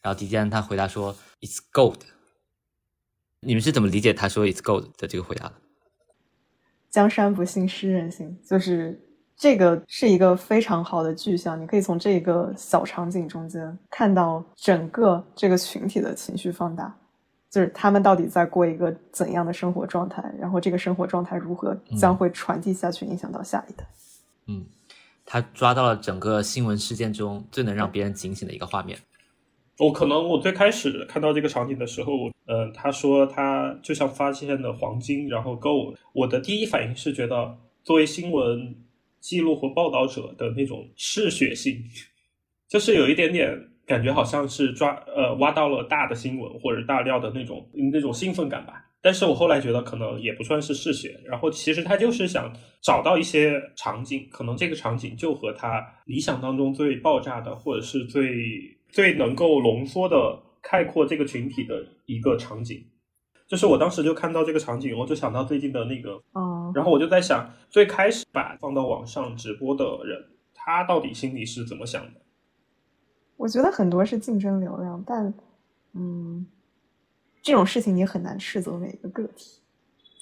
[0.00, 2.00] 然后迪迪恩他回答说：“It's gold。”
[3.42, 5.54] 你们是怎么理解他说 “It's gold” 的这个回答的？
[6.90, 9.00] 江山不幸诗人心，就是
[9.40, 11.58] 这个是一个非常好的具象。
[11.58, 16.94] 你可以从这个小场景中间看到整个这个群体的情绪放大。
[17.48, 23.84] 就是他们到底在过一个怎样的生活状态，然后这个生活状态如何将会传递下去，影响到下一代。
[24.46, 24.64] 嗯，
[25.24, 28.98] 他抓到了整个新闻事件中最能让别人警醒的一个画面。
[29.78, 32.12] 我可能我最开始看到这个场景的时候，
[32.46, 35.96] 嗯，他说他就像发现了黄金，然后 gold。
[36.12, 38.76] 我的第一反应是觉得，作为新闻
[39.20, 41.84] 记录和报道者的那种嗜血性，
[42.68, 43.66] 就是有一点点。
[43.86, 62.84] 感觉好像是抓呃挖到了大的新闻或者大料的那种那种兴奋感吧，但是我后来觉得可能也不算是嗜血，然后其实他就是想找到一些场景，可能这个场景就和他理想当中最爆炸的或者是最最能够浓缩的概括这个群体的一个场景，
[63.50, 72.20] 就是我当时就看到这个场景，我就想到最近的那个，哦，然后我就在想，最开始把放到网上直播的人，他到底心里是怎么想的？
[73.36, 75.34] 我觉得很多是竞争流量，但，
[75.94, 76.46] 嗯，
[77.42, 79.60] 这种事情你很难斥责每一个个体。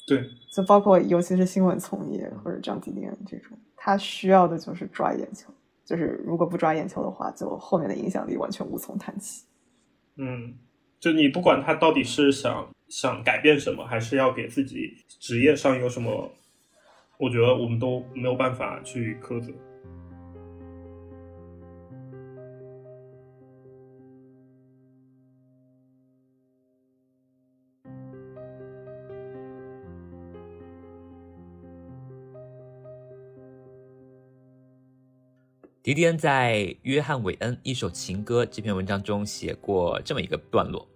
[0.06, 5.52] 对，就包括尤其是新闻从业或者张继林这种，他需要的就是抓眼球，
[5.84, 9.44] 就是如果不抓眼球的话，就后面的影响力完全无从谈起。
[10.16, 10.54] 嗯，
[11.00, 16.32] 就你不管他到底是想想改变什么，还是要给自己职业上有什么，
[17.18, 19.52] 我觉得我们都没有办法去苛责。
[35.88, 40.86] 迪迪恩在《约翰·韦恩：一首情歌》这篇文章中写过这么一个段落：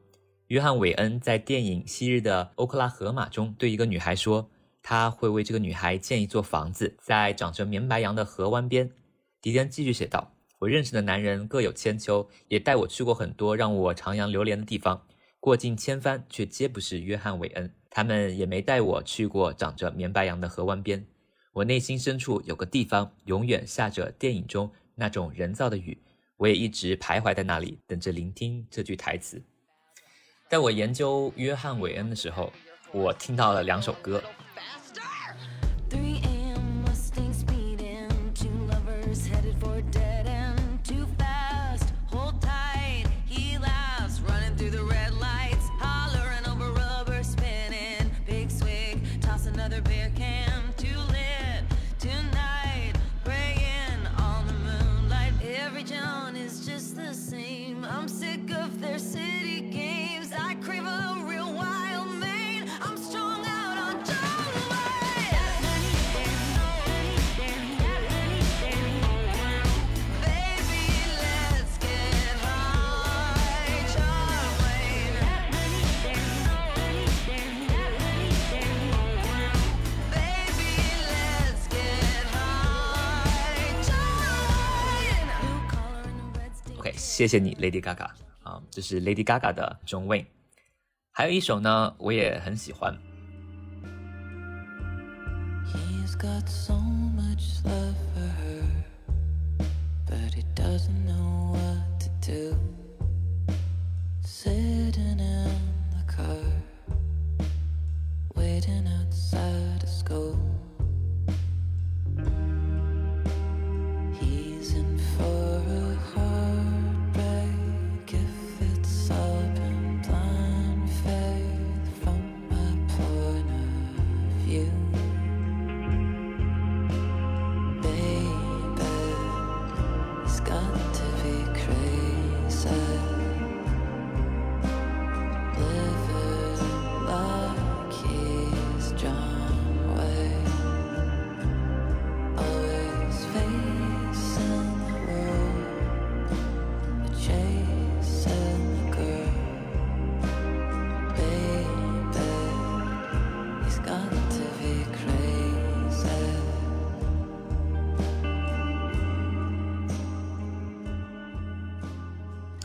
[0.49, 4.47] 约翰·韦恩在电影《昔日的欧克拉荷马》中对一个女孩说，
[4.83, 8.87] 他会为这个女孩建一座房子，在长着绵白杨的河湾边。
[9.41, 10.31] 迪迪恩继续写道
[10.61, 15.07] ：“我认识的男人各有千秋，也带我去过很多让我徜徉流连的地方，
[15.41, 17.73] 过尽千帆，却皆不是约翰·韦恩。
[17.89, 21.07] 他们也没带我去过长着绵白杨的河湾边。
[21.55, 24.71] 我内心深处有个地方，永远下着电影中
[25.03, 25.99] 那种人造的雨，
[26.37, 29.43] 我也一直徘徊在那里，等着聆听这句台词。
[30.49, 32.53] 在我研究约翰·韦恩的时候，
[32.93, 34.23] 我听到了两首歌。
[87.23, 88.11] 谢谢你，Lady Gaga
[88.43, 90.23] 啊，这是 Lady Gaga 的《中尉》，
[91.13, 92.93] 还有一首呢，我也很喜欢。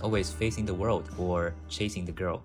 [0.08, 2.40] Always facing the world or chasing the girl。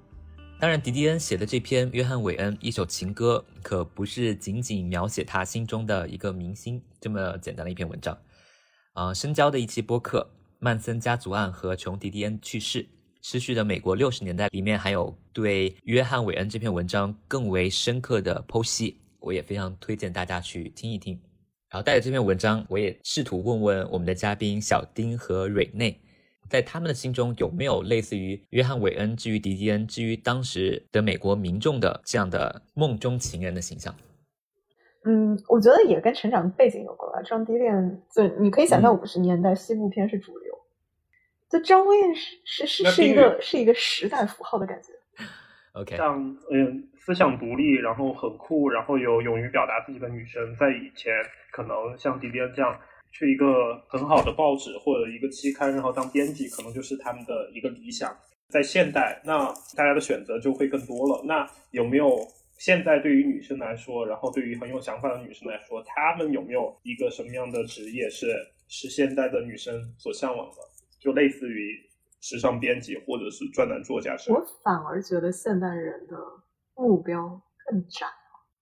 [0.59, 8.19] 当然，迪迪恩写的这篇约翰·韦恩一首情歌，可不是仅仅描写他心中的一个明星这么简单的一篇文章。
[8.95, 12.85] 啊，深交的一期播客《曼森家族案》和琼·迪迪恩去世，
[13.21, 21.17] 失去的美国六十年代里面还有对约翰·韦恩这篇文章更为深刻的剖析，我也非常推荐大家去听一听。
[21.71, 25.97] 然后带着这篇文章，我也试图问问我们的嘉宾小丁和瑞内。
[26.53, 33.95] 在他们的心中，有没有类似于约翰·韦恩至于迪迪恩至于当时的美国民众的这样的梦中情人的形象？
[35.07, 37.23] 嗯，我觉得也跟成长背景有关吧。
[37.23, 40.55] 张迪恋，就你可以想象五十年代西部片是主流，
[41.49, 44.89] 就张威是是是是一个是一个时代符号的感觉。
[45.73, 51.15] OK，像嗯，思想独立，然后很酷，然后有勇于表达自己的女生，在以前
[51.51, 52.79] 可能像迪迪恩这样。
[53.13, 58.17] 去一个很好的报纸或者一个期刊，然后当编辑，可能就是他们的一个理想。
[58.49, 59.47] 在现代，那
[59.77, 61.23] 大家的选择就会更多了。
[61.25, 62.19] 那有没有
[62.59, 68.27] 现在对于女生来说，然后对于很有想法的女生来说，她们有没有一个什么样的职业是
[68.69, 70.57] 是现代的女生所向往的？
[71.01, 71.79] 就类似于
[72.21, 74.31] 时尚编辑或者是专栏作家是。
[74.31, 76.17] 我反而觉得现代人的
[76.75, 78.07] 目标更窄。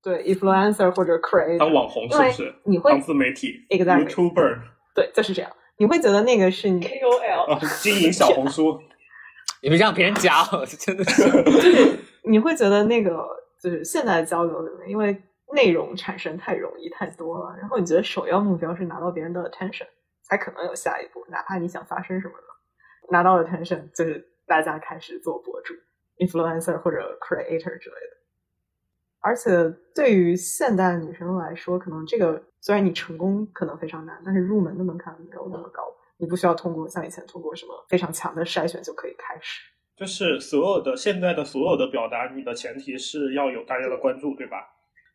[0.02, 2.54] 对，influencer 或者 creator 当网红是不是？
[2.64, 4.60] 你会当自媒体，exactly，YouTuber，
[4.94, 5.50] 对，就是这样。
[5.76, 8.78] 你会觉得那个是你 KOL 经营小红书，
[9.62, 10.44] 你们让别人讲，
[10.78, 11.22] 真的是。
[11.44, 13.26] 就是你会觉得那个
[13.62, 15.22] 就是现在的交流里面，因为
[15.54, 19.86] 内容产生太容易太多了，然后你觉得首要目标是拿到别人的 attention，
[20.22, 21.24] 才可能有下一步。
[21.30, 25.74] 哪怕你想发生什么的，拿到 attention 就是大家开始做博主
[26.18, 28.19] ，influencer 或者 creator 之类的。
[29.22, 29.50] 而且
[29.94, 35.82] 对于现代女生来说，可能这个虽然你成功可能非常难，但是入门的门槛没有那么高。
[36.16, 39.60] 你不需要通过像以前通过什么非常强的筛选就可以开始。
[39.96, 44.56] 就是所有的现在的所有的表达，你的前提是要有大家的关注，对吧？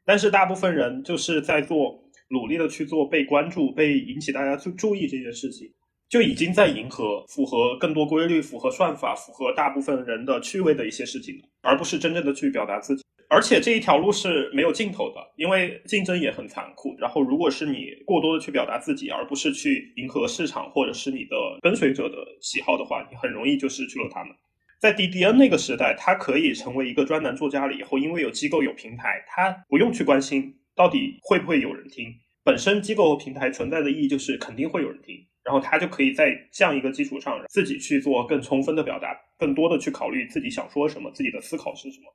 [0.05, 1.99] 但是大部分人就是在做
[2.29, 5.67] 努力的去做被关注、被引起大家注注意这件事情，
[6.09, 13.04] 就已经在迎合符合更多规律、符合算法、符合大部分人的趣味的一些事情了，而不是真正的去表达自己。
[13.29, 16.95] 而且这一条路是没有尽头的，因为竞争也很残酷。
[16.99, 24.33] 然后，如果是你过多的去表达自己，而不是去迎合市场或者是你的跟随者的喜好的话，你很容易就失去了他们。
[24.79, 32.13] 在 DDN 那个时代，他可以成为一个专栏作家了以后，因为有机构有平台，他不用去关心到底会不会有人听。
[32.43, 42.05] 本身机构和平台存在的意义就是肯定会有人听，然后他就可以在这样一个基础上，自己去做更充分的表达，更多的去考虑自己想说什么，自己的思考是什么。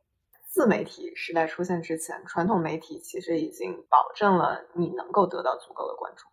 [0.51, 6.25] 自媒体时代出现之前，传统媒体其实已经保证了你能够得到足够的关注，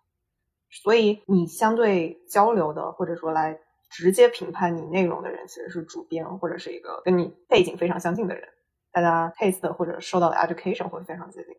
[0.72, 3.60] 所以你相对交流的，或者说来
[3.92, 8.50] 直接评判你内容的人，其实是主编或者是一个跟你背景非常相近的人，
[8.92, 11.56] 大家 taste 或者受到的 education 会非常接近。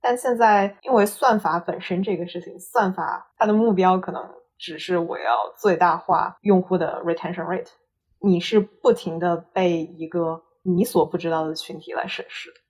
[0.00, 7.68] 但现在，因为算法本身这个事情，算法它的目标可能只是我要最大化用户的 retention rate，
[8.18, 12.60] 你是不停的被一个你所不知道的群体来审视的。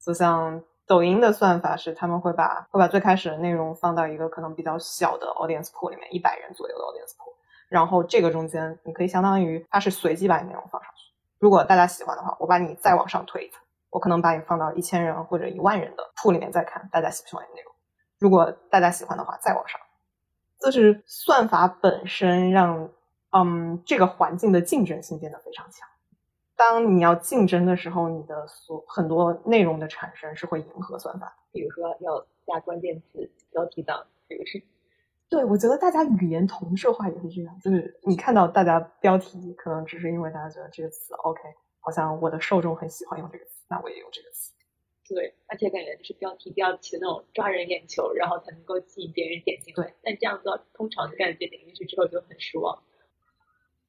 [0.00, 7.34] 就像抖音的算法是，他们会把会把最开始的内容放到一个可能比较小的 audience pool 里面，一百人左右的 audience pool，
[7.68, 13.60] 然后这个中间你可以相当于它是随机把你内容放上去，如果大家喜欢的话，我把你再往上推一层。
[13.90, 17.72] 我可能把你放到一千人或者一万人的铺里面再看，大家喜不喜欢你内容？
[18.18, 19.80] 如果大家喜欢的话，再往上。
[20.58, 22.90] 就是算法本身让，
[23.30, 25.88] 嗯，这个环境的竞争性变得非常强。
[26.56, 31.32] 当你要竞争的时候，你的所很多内容的产生是会迎合算法的。
[31.52, 34.62] 比如说要加关键词、标题党，这个是。
[35.28, 41.40] 对，我觉得大家语言同质化也是这样，就是你看到大家标题，可能只是因为大家觉得这个词 OK，
[41.80, 43.64] 好像我的受众很喜欢用这个词。
[43.68, 44.52] 那我也用这个词，
[45.08, 49.92] 对，而且感觉就是标题标题的那种抓人眼球，然后才能够吸引别人点进来。
[50.02, 50.44] 但这样子
[50.74, 52.80] 通常就感觉点进去之后就很失望。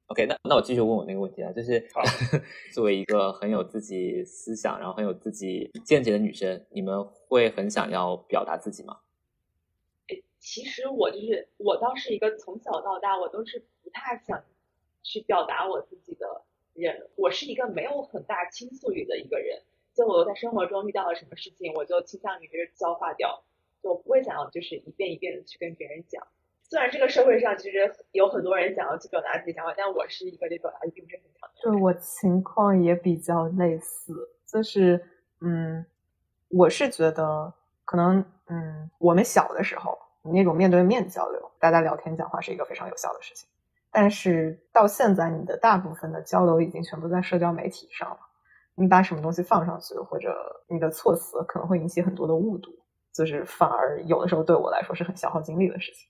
[0.08, 1.80] OK，那那我继续问我那个问题啊，就是
[2.74, 9.00] 作为一个很有自己思想，然后很有自己见解的女生，你们会很想要表达自己吗？
[10.08, 14.44] 哎，其实我就是我倒是一个从小到大我都是不太想
[15.02, 16.44] 去表达我自己的。
[16.76, 23.46] 人，我是一个没有很大倾诉欲的一个人，就我在生活中遇到了什么事情，我就倾向于就是消化掉，
[23.82, 26.28] 就不会想要就是一遍一遍的去跟别人讲。
[26.68, 27.78] 虽然这个社会上其实
[28.12, 31.50] 有很多人想要去表达自己想法，但我是一个对表达欲并不是很强。
[31.62, 34.14] 对我情况也比较类似，
[34.48, 35.00] 就是
[35.42, 35.86] 嗯，
[36.50, 37.54] 我是觉得
[37.86, 43.48] 可能嗯，我们小的时候那种面对面交流，大家聊天讲话是一个非常有效的事情。
[43.92, 48.18] 但是到现在，你的大部分的交流已经全部在社交媒体上了。
[48.74, 50.36] 你把什么东西放上去，或者
[50.68, 52.72] 你的措辞可能会引起很多的误读，
[53.14, 56.10] 就是反而有的时候对我来说是很消耗精力的事情。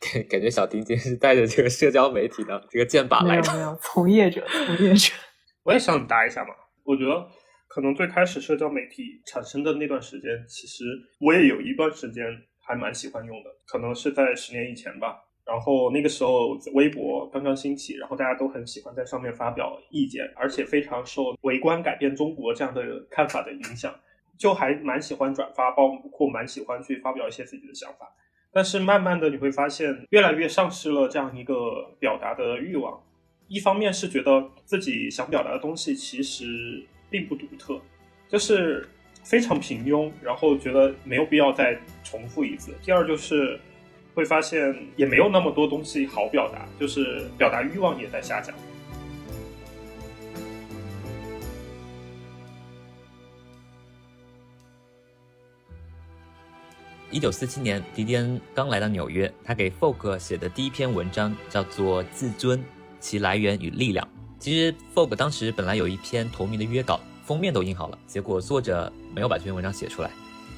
[0.00, 5.12] 感 感觉小丁今天是带着这个社交媒体的这个剑靶来的，没有从业者，从业者。
[5.62, 6.54] 我也想答一下嘛。
[6.84, 7.28] 我觉得
[7.68, 10.84] 可能最开始社交媒体产生的那段时间，其实
[11.20, 12.24] 我也有一段时间
[12.58, 15.18] 还蛮喜欢用的，可能是在十年以前吧。
[15.46, 23.92] 然后那个时候微博刚刚兴起，然后大家都很喜欢在上面发表意见，而且非常受“围观改变中国”这样的看法的影响，
[24.38, 28.08] 就还蛮喜欢转发，包括蛮喜欢去发表一些自己的想法。
[28.52, 33.00] 但是慢慢的你会发现，越来越丧失了这样一个表达的欲望。
[33.48, 37.80] 一方面是觉得自己想表达的东西其实并不独特，
[38.28, 38.88] 就是
[39.24, 42.74] 非常平庸，然后觉得没有必要再重复一次。
[42.82, 43.58] 第二就是。
[44.12, 48.52] 会发现也没有那么多东西好表达，就是表达欲望也在下降。
[57.12, 62.62] 一九四七年，迪迪恩刚来到纽约，他给 Folk 写的第一篇文章叫做《自尊：
[63.00, 64.06] 其来源与力量》。
[64.38, 70.10] 其实 Folk 当时本来有一篇同名的约稿，封面都印好了，结果作者没有把这篇文章写出来，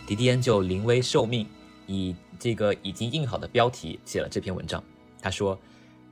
[0.07, 1.47] 迪迪恩就临危受命，
[1.87, 4.85] 以这个已经印好的标题写了这篇文章。
[5.23, 5.59] 他说：“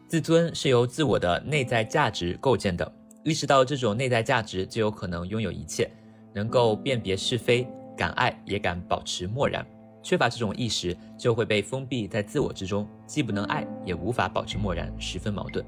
[0.08, 2.90] 自尊是由自我的内在价值构建的，
[3.24, 5.90] 意识到这种内在价值，就有可能拥有一切，
[6.32, 9.66] 能够辨别是非，敢爱也敢保持漠然。
[10.02, 15.64] 缺乏这种意识，就会被封闭在自我之中，既不能爱，也无法保持漠然，十分矛盾。”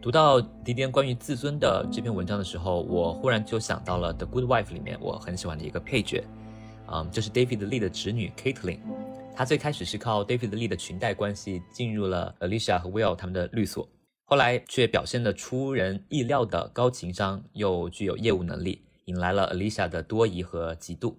[0.00, 6.22] 读到迪迪恩关于自尊的这篇文章的时候，我忽然就想到了《The Good Wife》里面我很喜欢的一个配角，
[6.92, 8.78] 嗯，就是 David Lee 的侄女 Caitlin。
[9.34, 13.88] 她最开始是靠 David Lee 的裙带关系进入了 Alicia 和 Will 他们的律所，
[14.26, 21.14] 后来却表现得出人意料的高情商，又具有业务能力，引来了 Alicia 的多疑和嫉妒。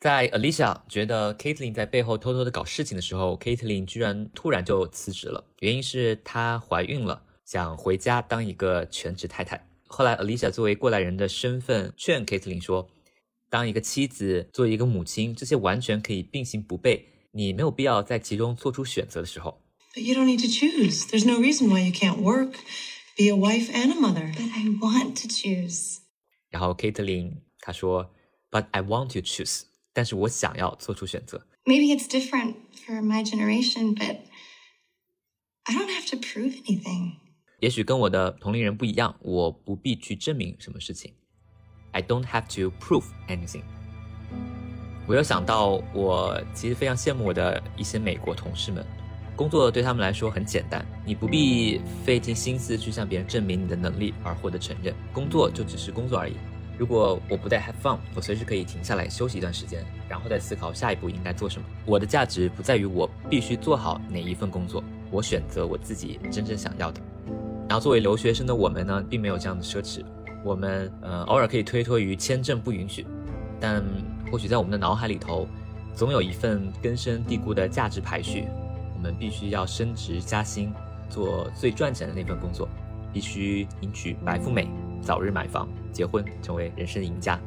[0.00, 9.68] 在 Alicia 觉得 Caitlyn 在背后偷偷的搞事情的时候，Caitlyn 居然突然就辞职了，原因是她怀孕了，想回家当一个全职太太。
[9.88, 12.88] 后来 Alicia 作为过来人的身份劝 Caitlyn 说
[13.50, 19.60] ：“当一个妻子，做一个母亲，这些完全可以并行不悖，你没有必要在其中做出选择的时候。
[19.96, 21.08] But you don't need to choose.
[21.08, 22.52] There's no reason why you can't work,
[23.16, 24.32] be a wife and a mother.
[24.32, 25.96] But I want to choose.
[26.50, 28.14] 然后 Caitlyn 她说
[28.50, 29.62] ，But I want to choose，
[29.92, 31.46] 但是我想要做出选择。
[31.64, 34.18] Maybe it's different for my generation, but
[35.64, 37.12] I don't have to prove anything.
[37.60, 41.12] 也许跟我的同龄人不一样，我不必去证明什么事情。
[41.90, 43.62] I don't have to prove anything。
[45.06, 48.86] 我又想到，我其实非常羡慕我的一些美国同事们，
[49.34, 56.34] 工作对他们来说很简单，你不必费尽心思去向别人证明你的能力而获得承认，工作就只是工作而已。
[56.78, 61.66] 如果我不带 have fun，我随时可以停下来休息一段时间，然后再思考下一步应该做什么。
[61.84, 67.00] 我的价值不在于我必须做好哪一份工作，我选择我自己真正想要的。
[67.68, 70.04] 然后作为留学生的我们呢，并没有这样的奢侈，
[70.44, 73.04] 我们呃偶尔可以推脱于签证不允许，
[73.58, 73.84] 但
[74.30, 75.48] 或许在我们的脑海里头，
[75.94, 78.46] 总有一份根深蒂固的价值排序，
[78.94, 80.72] 我们必须要升职加薪，
[81.10, 82.68] 做最赚钱的那份工作，
[83.12, 84.68] 必须迎娶白富美，
[85.02, 87.40] 早日买房结婚，成为人生赢家。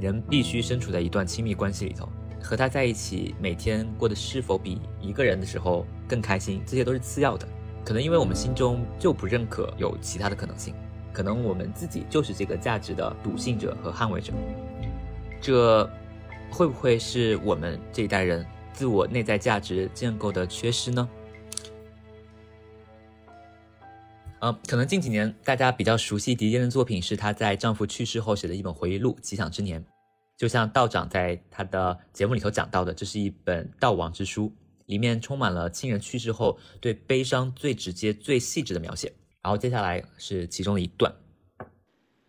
[0.00, 2.08] 人必须身处在一段亲密关系里头，
[2.42, 7.46] 和他在一起，每天过得是否比一个人的时候更开心，这些都是次要的。
[7.84, 10.74] 可能因为我们心中就不认可有其他的可能性，
[11.12, 14.32] 可能我们自己就是这个价值的笃信者和捍卫者。
[15.40, 15.88] 这
[16.50, 21.08] 会不会是我们这一代人自我内在价值建构的缺失呢？
[24.42, 29.80] 呃，可能近几年大家比较熟悉迪莲的作品是她在丈夫去世后写的一本回忆录《吉祥之年》，
[30.36, 34.52] 就像道长在他的节目里头讲到的，这是一本悼亡之书。
[34.86, 39.12] 里面充满了亲人去世后对悲伤最直接、最细致的描写。
[39.40, 41.14] 然后接下来是其中的一段。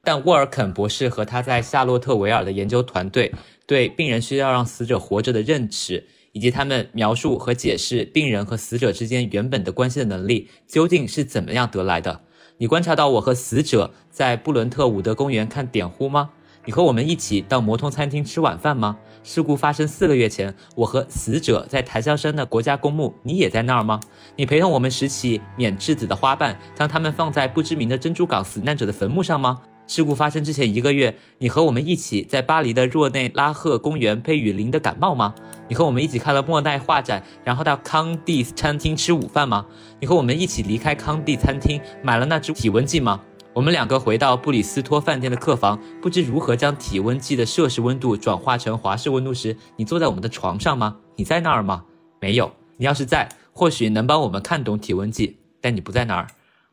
[0.03, 3.33] 但沃尔肯博士和他在夏洛特维尔的研究团队
[3.65, 12.21] 对病人需要让死者活着的认识，以及他们描述和解释病人和死者之间原本的关系的能力，究竟是怎么样得来的？
[12.57, 16.31] 你观察到我和死者在布伦特伍德公园看点呼吗？
[16.65, 18.97] 你和我们一起到魔通餐厅吃晚饭吗？
[19.23, 23.99] 事故发生四个月前，我和死者在檀香山的国家公墓，你也在那儿吗？
[24.35, 29.61] 你陪同我们拾起免质子的花瓣，将它们放在不知名的珍珠港死难者的坟墓上吗？
[29.85, 35.35] 事故发生之前一个月，你和我们一起在巴黎的若内拉赫公园被雨淋的感冒吗？
[35.67, 39.65] 你和我们一起看了莫奈画展，然后到康帝餐厅吃午饭吗？
[39.99, 43.21] 你和我们一起离开康帝餐厅，买了那只体温计吗？
[43.53, 50.97] 我们两个回到布里斯托饭店的客房，不知如何将体温计的摄氏温度转化成华氏温度时，你坐在我们的床上吗？
[51.15, 51.83] 你在那儿吗？
[52.19, 52.51] 没有。
[52.77, 56.27] 你要是在，或许能帮我们看懂体温计，但你不在那儿。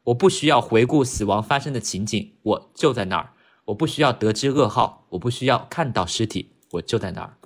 [0.05, 3.30] 我不需要回顾死亡发生的情景，我就在那儿。
[3.66, 7.36] 我不需要得知噩耗，我不需要看到尸体，我就在那儿。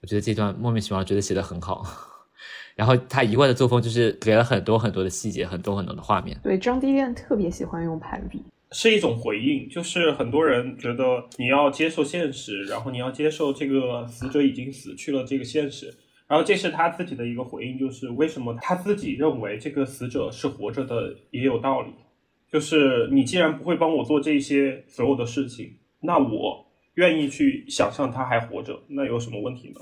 [0.00, 1.84] 我觉得这段莫名其妙觉得写的很好。
[2.74, 6.38] 然后他一贯的作风就是给了很多很多的细节，很多很多的画面。
[6.42, 8.42] 对，张迪恋特别喜欢用排比，
[8.72, 15.94] 是一种回应，就是很多人觉得你要接受现实，然后你要接受这个死者已经死去了这个现实，
[16.30, 21.92] 然后这是他自己的一个回应，就是为什么他自己认为这个死者是活着的也有道理，
[22.48, 26.64] 就是你既然不会帮我做这些所有的事情，那我
[26.94, 29.80] 愿意去想象他还活着，那有什么问题呢？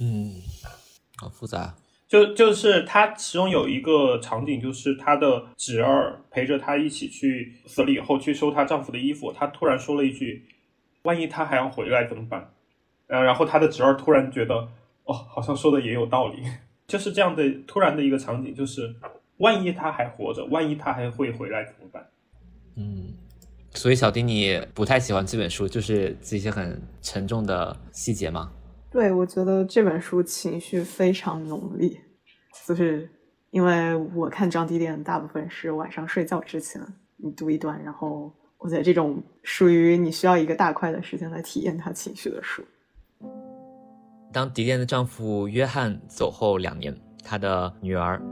[0.00, 0.34] 嗯，
[1.16, 1.74] 好复杂。
[2.06, 10.44] 就就是他其中有一个场景，就是他的侄儿陪着他一起去死了以后去收她丈夫的衣服，她突然说了一句
[11.04, 12.52] ：“万一他还要回来怎么办？”
[13.08, 14.68] 嗯，然后他的侄儿突然觉得，
[15.10, 16.40] 哦，好像说的也有道理，
[16.86, 18.94] 就是这样的突然的一个场景，就是
[19.38, 22.06] 万一他还活着，万一他还会回来怎么办？
[22.76, 23.12] 嗯，
[23.74, 28.52] 所以小丁你不太喜欢这本书，就是这些很沉重的细节吗？
[28.92, 31.90] 对，我觉得这本书情绪非常浓烈，
[32.66, 33.10] 就是
[33.50, 36.80] 因为我看张迪恋大部分是晚上睡觉之前
[37.16, 42.64] 你读一段，然后我觉得这种属于你需要一个大块的时间来体验他情绪的书。
[44.32, 48.22] 当迪莲的丈夫约翰走后两年，她的女儿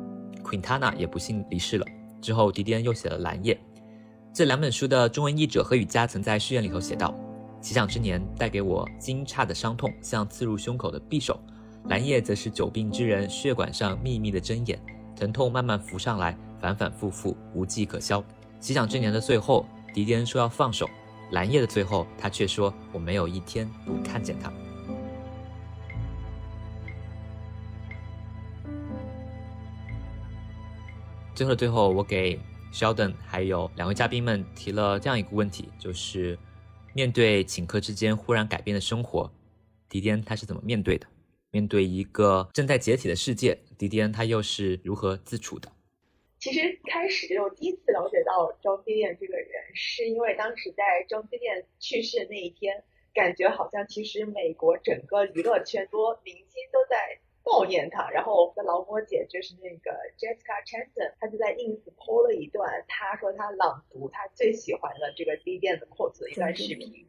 [0.44, 1.86] Quintana 也不幸离世了。
[2.20, 3.54] 之后，迪莲又写了《蓝夜》。
[4.32, 7.12] 这两本书的中文译者何雨佳曾在序言里头写道。
[7.60, 11.34] 奇想之年带给我惊诧的伤痛，像刺入胸口的匕首；
[11.88, 14.80] 蓝夜则是久病之人血管上秘密的针眼，
[15.16, 18.22] 疼痛慢慢浮上来，反反复复，无计可消。
[18.60, 20.86] 奇想之年的最后，迪迪恩说要放手；
[21.32, 24.52] 蓝夜的最后，他却说我没有一天不看见他。
[31.38, 32.36] 最后的最后，我给
[32.72, 36.36] Sheldon 还有两位嘉宾们提了这样一个问题，就是。
[36.94, 39.30] 面对顷刻之间忽然改变的生活，
[39.88, 41.06] 迪迪恩他是怎么面对的？
[41.52, 45.70] 面对一个正在解体的世界，迪迪恩他又是如何自处的？
[46.40, 46.60] 其实
[46.90, 52.82] 开始我第一次了解到 John Didion 这个人，是因为当时在 John Didion 去世的那一天，
[53.14, 58.09] 感觉好像其实美国整个娱乐圈多明星都在抱怨他。
[58.11, 67.07] 然后我的劳模姐就是那个 Jessica Chastain，她就在 ins 播了一段，她说她朗读她最喜欢的这个 Didion 的 quote 的一段视频。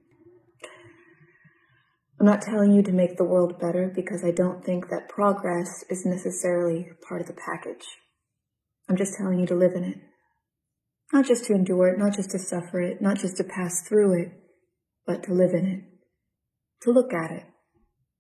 [2.17, 5.85] I'm not telling you to make the world better because I don't think that progress
[5.91, 7.85] is necessarily part of the package.
[8.87, 9.99] I'm just telling you to live in it.
[11.13, 14.15] Not just to endure it, not just to suffer it, not just to pass through
[14.23, 14.33] it,
[15.05, 15.85] but to live in it.
[16.83, 17.45] To look at it.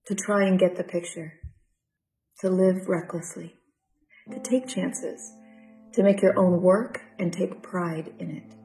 [0.06, 1.32] To try and get the picture.
[2.41, 3.57] To live recklessly.
[4.31, 5.33] To take chances.
[5.91, 8.55] To make your own work and take pride in it.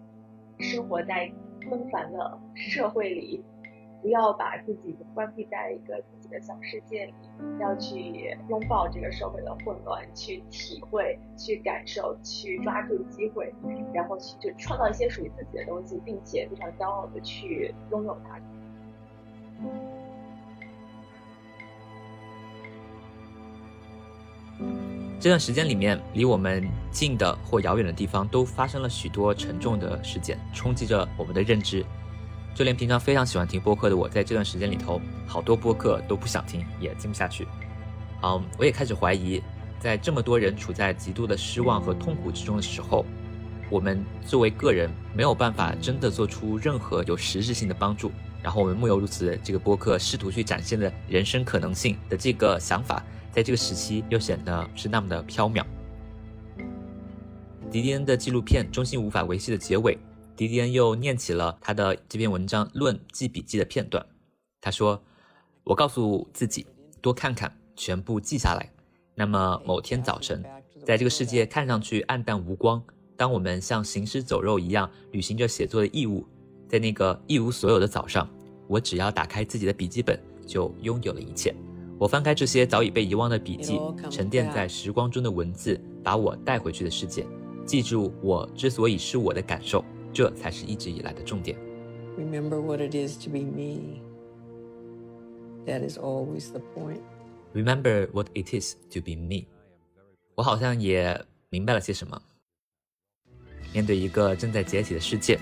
[0.63, 1.33] 生活在
[1.69, 3.43] 纷繁的社会里，
[4.01, 7.15] 不要把自己关闭在一个自己的小世界里，
[7.59, 13.53] 要去拥抱这个社会的混乱，去体会、去感受、去抓住机会，
[13.93, 18.41] 然后去就创造一些属于自己的东西，并且非常骄傲的去拥有它。
[25.25, 31.83] 这段时间里面，离我们近的或遥远的地方，都发生了许多沉重的事件，冲击着我们的认知。
[32.55, 37.49] 就连平常非常喜欢听播客的我，在这段时间里头，好多播客都不想听，也听不下去。
[38.23, 39.43] 嗯，我也开始怀疑，
[39.81, 43.07] 在这么多人处在极度的失望和痛苦之中的时候，
[43.71, 48.13] 我们作为个人没有办法真的做出任何有实质性的帮助。
[48.43, 53.03] 然后我们木有如此这个播客试图去展现的人生可能性的这个想法，
[53.35, 55.65] 在这个时期又显得是那么的飘渺。
[57.69, 59.99] 迪迪恩的纪录片《中心无法维系》的结尾。
[60.37, 64.05] 迪迪恩又念起了他的这篇文章《论记笔记》的片段。
[64.61, 65.03] 他说
[65.65, 66.65] ：“我告诉自己，
[67.01, 68.71] 多看看，全部记下来。
[69.17, 70.41] 那么某天早晨，
[70.85, 72.81] 在这个世界看上去暗淡无光，
[73.17, 76.25] 当我们像行尸走肉一样履行着写作的义务，
[76.69, 78.29] 在那个一无所有的早上，
[78.69, 80.17] 我只要打开自己的笔记本，
[80.47, 81.53] 就拥有了一切。
[82.05, 83.81] 我翻开这些早已被遗忘的笔记，
[84.11, 87.27] 沉淀在时光中的文字，把我带回去的世界，
[87.65, 89.83] 记住我之所以是我的感受。”
[90.13, 91.57] 这才是一直以来的重点。
[92.19, 94.03] Remember what it is to be me.
[95.65, 97.01] That is always the point.
[97.55, 99.47] Remember what it is to be me.
[100.35, 102.21] 我好像也明白了些什么。
[103.73, 105.39] 面对一个正在解体的世界，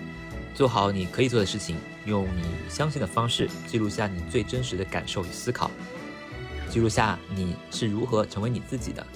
[0.55, 1.75] 做好你可以做的事情，
[2.07, 5.69] 用你相信的方式记录下你最真实的感受与思考，
[6.73, 9.07] 记录下你是如何成为你自己的，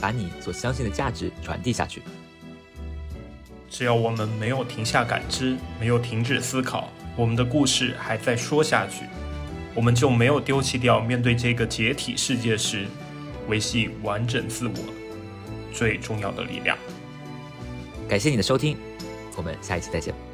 [0.00, 2.02] 把你所相信的价值传递下去。
[3.70, 9.04] 只要我们没有停下感知，没有停止思考，我们的故事还在说下去，
[9.76, 12.88] 我们就没有丢弃掉面对这个解体世界时
[13.46, 14.74] 维系完整自我
[15.72, 16.76] 最重要的力量。
[18.08, 18.76] 感谢你的收听，
[19.36, 20.31] 我们下一期再见。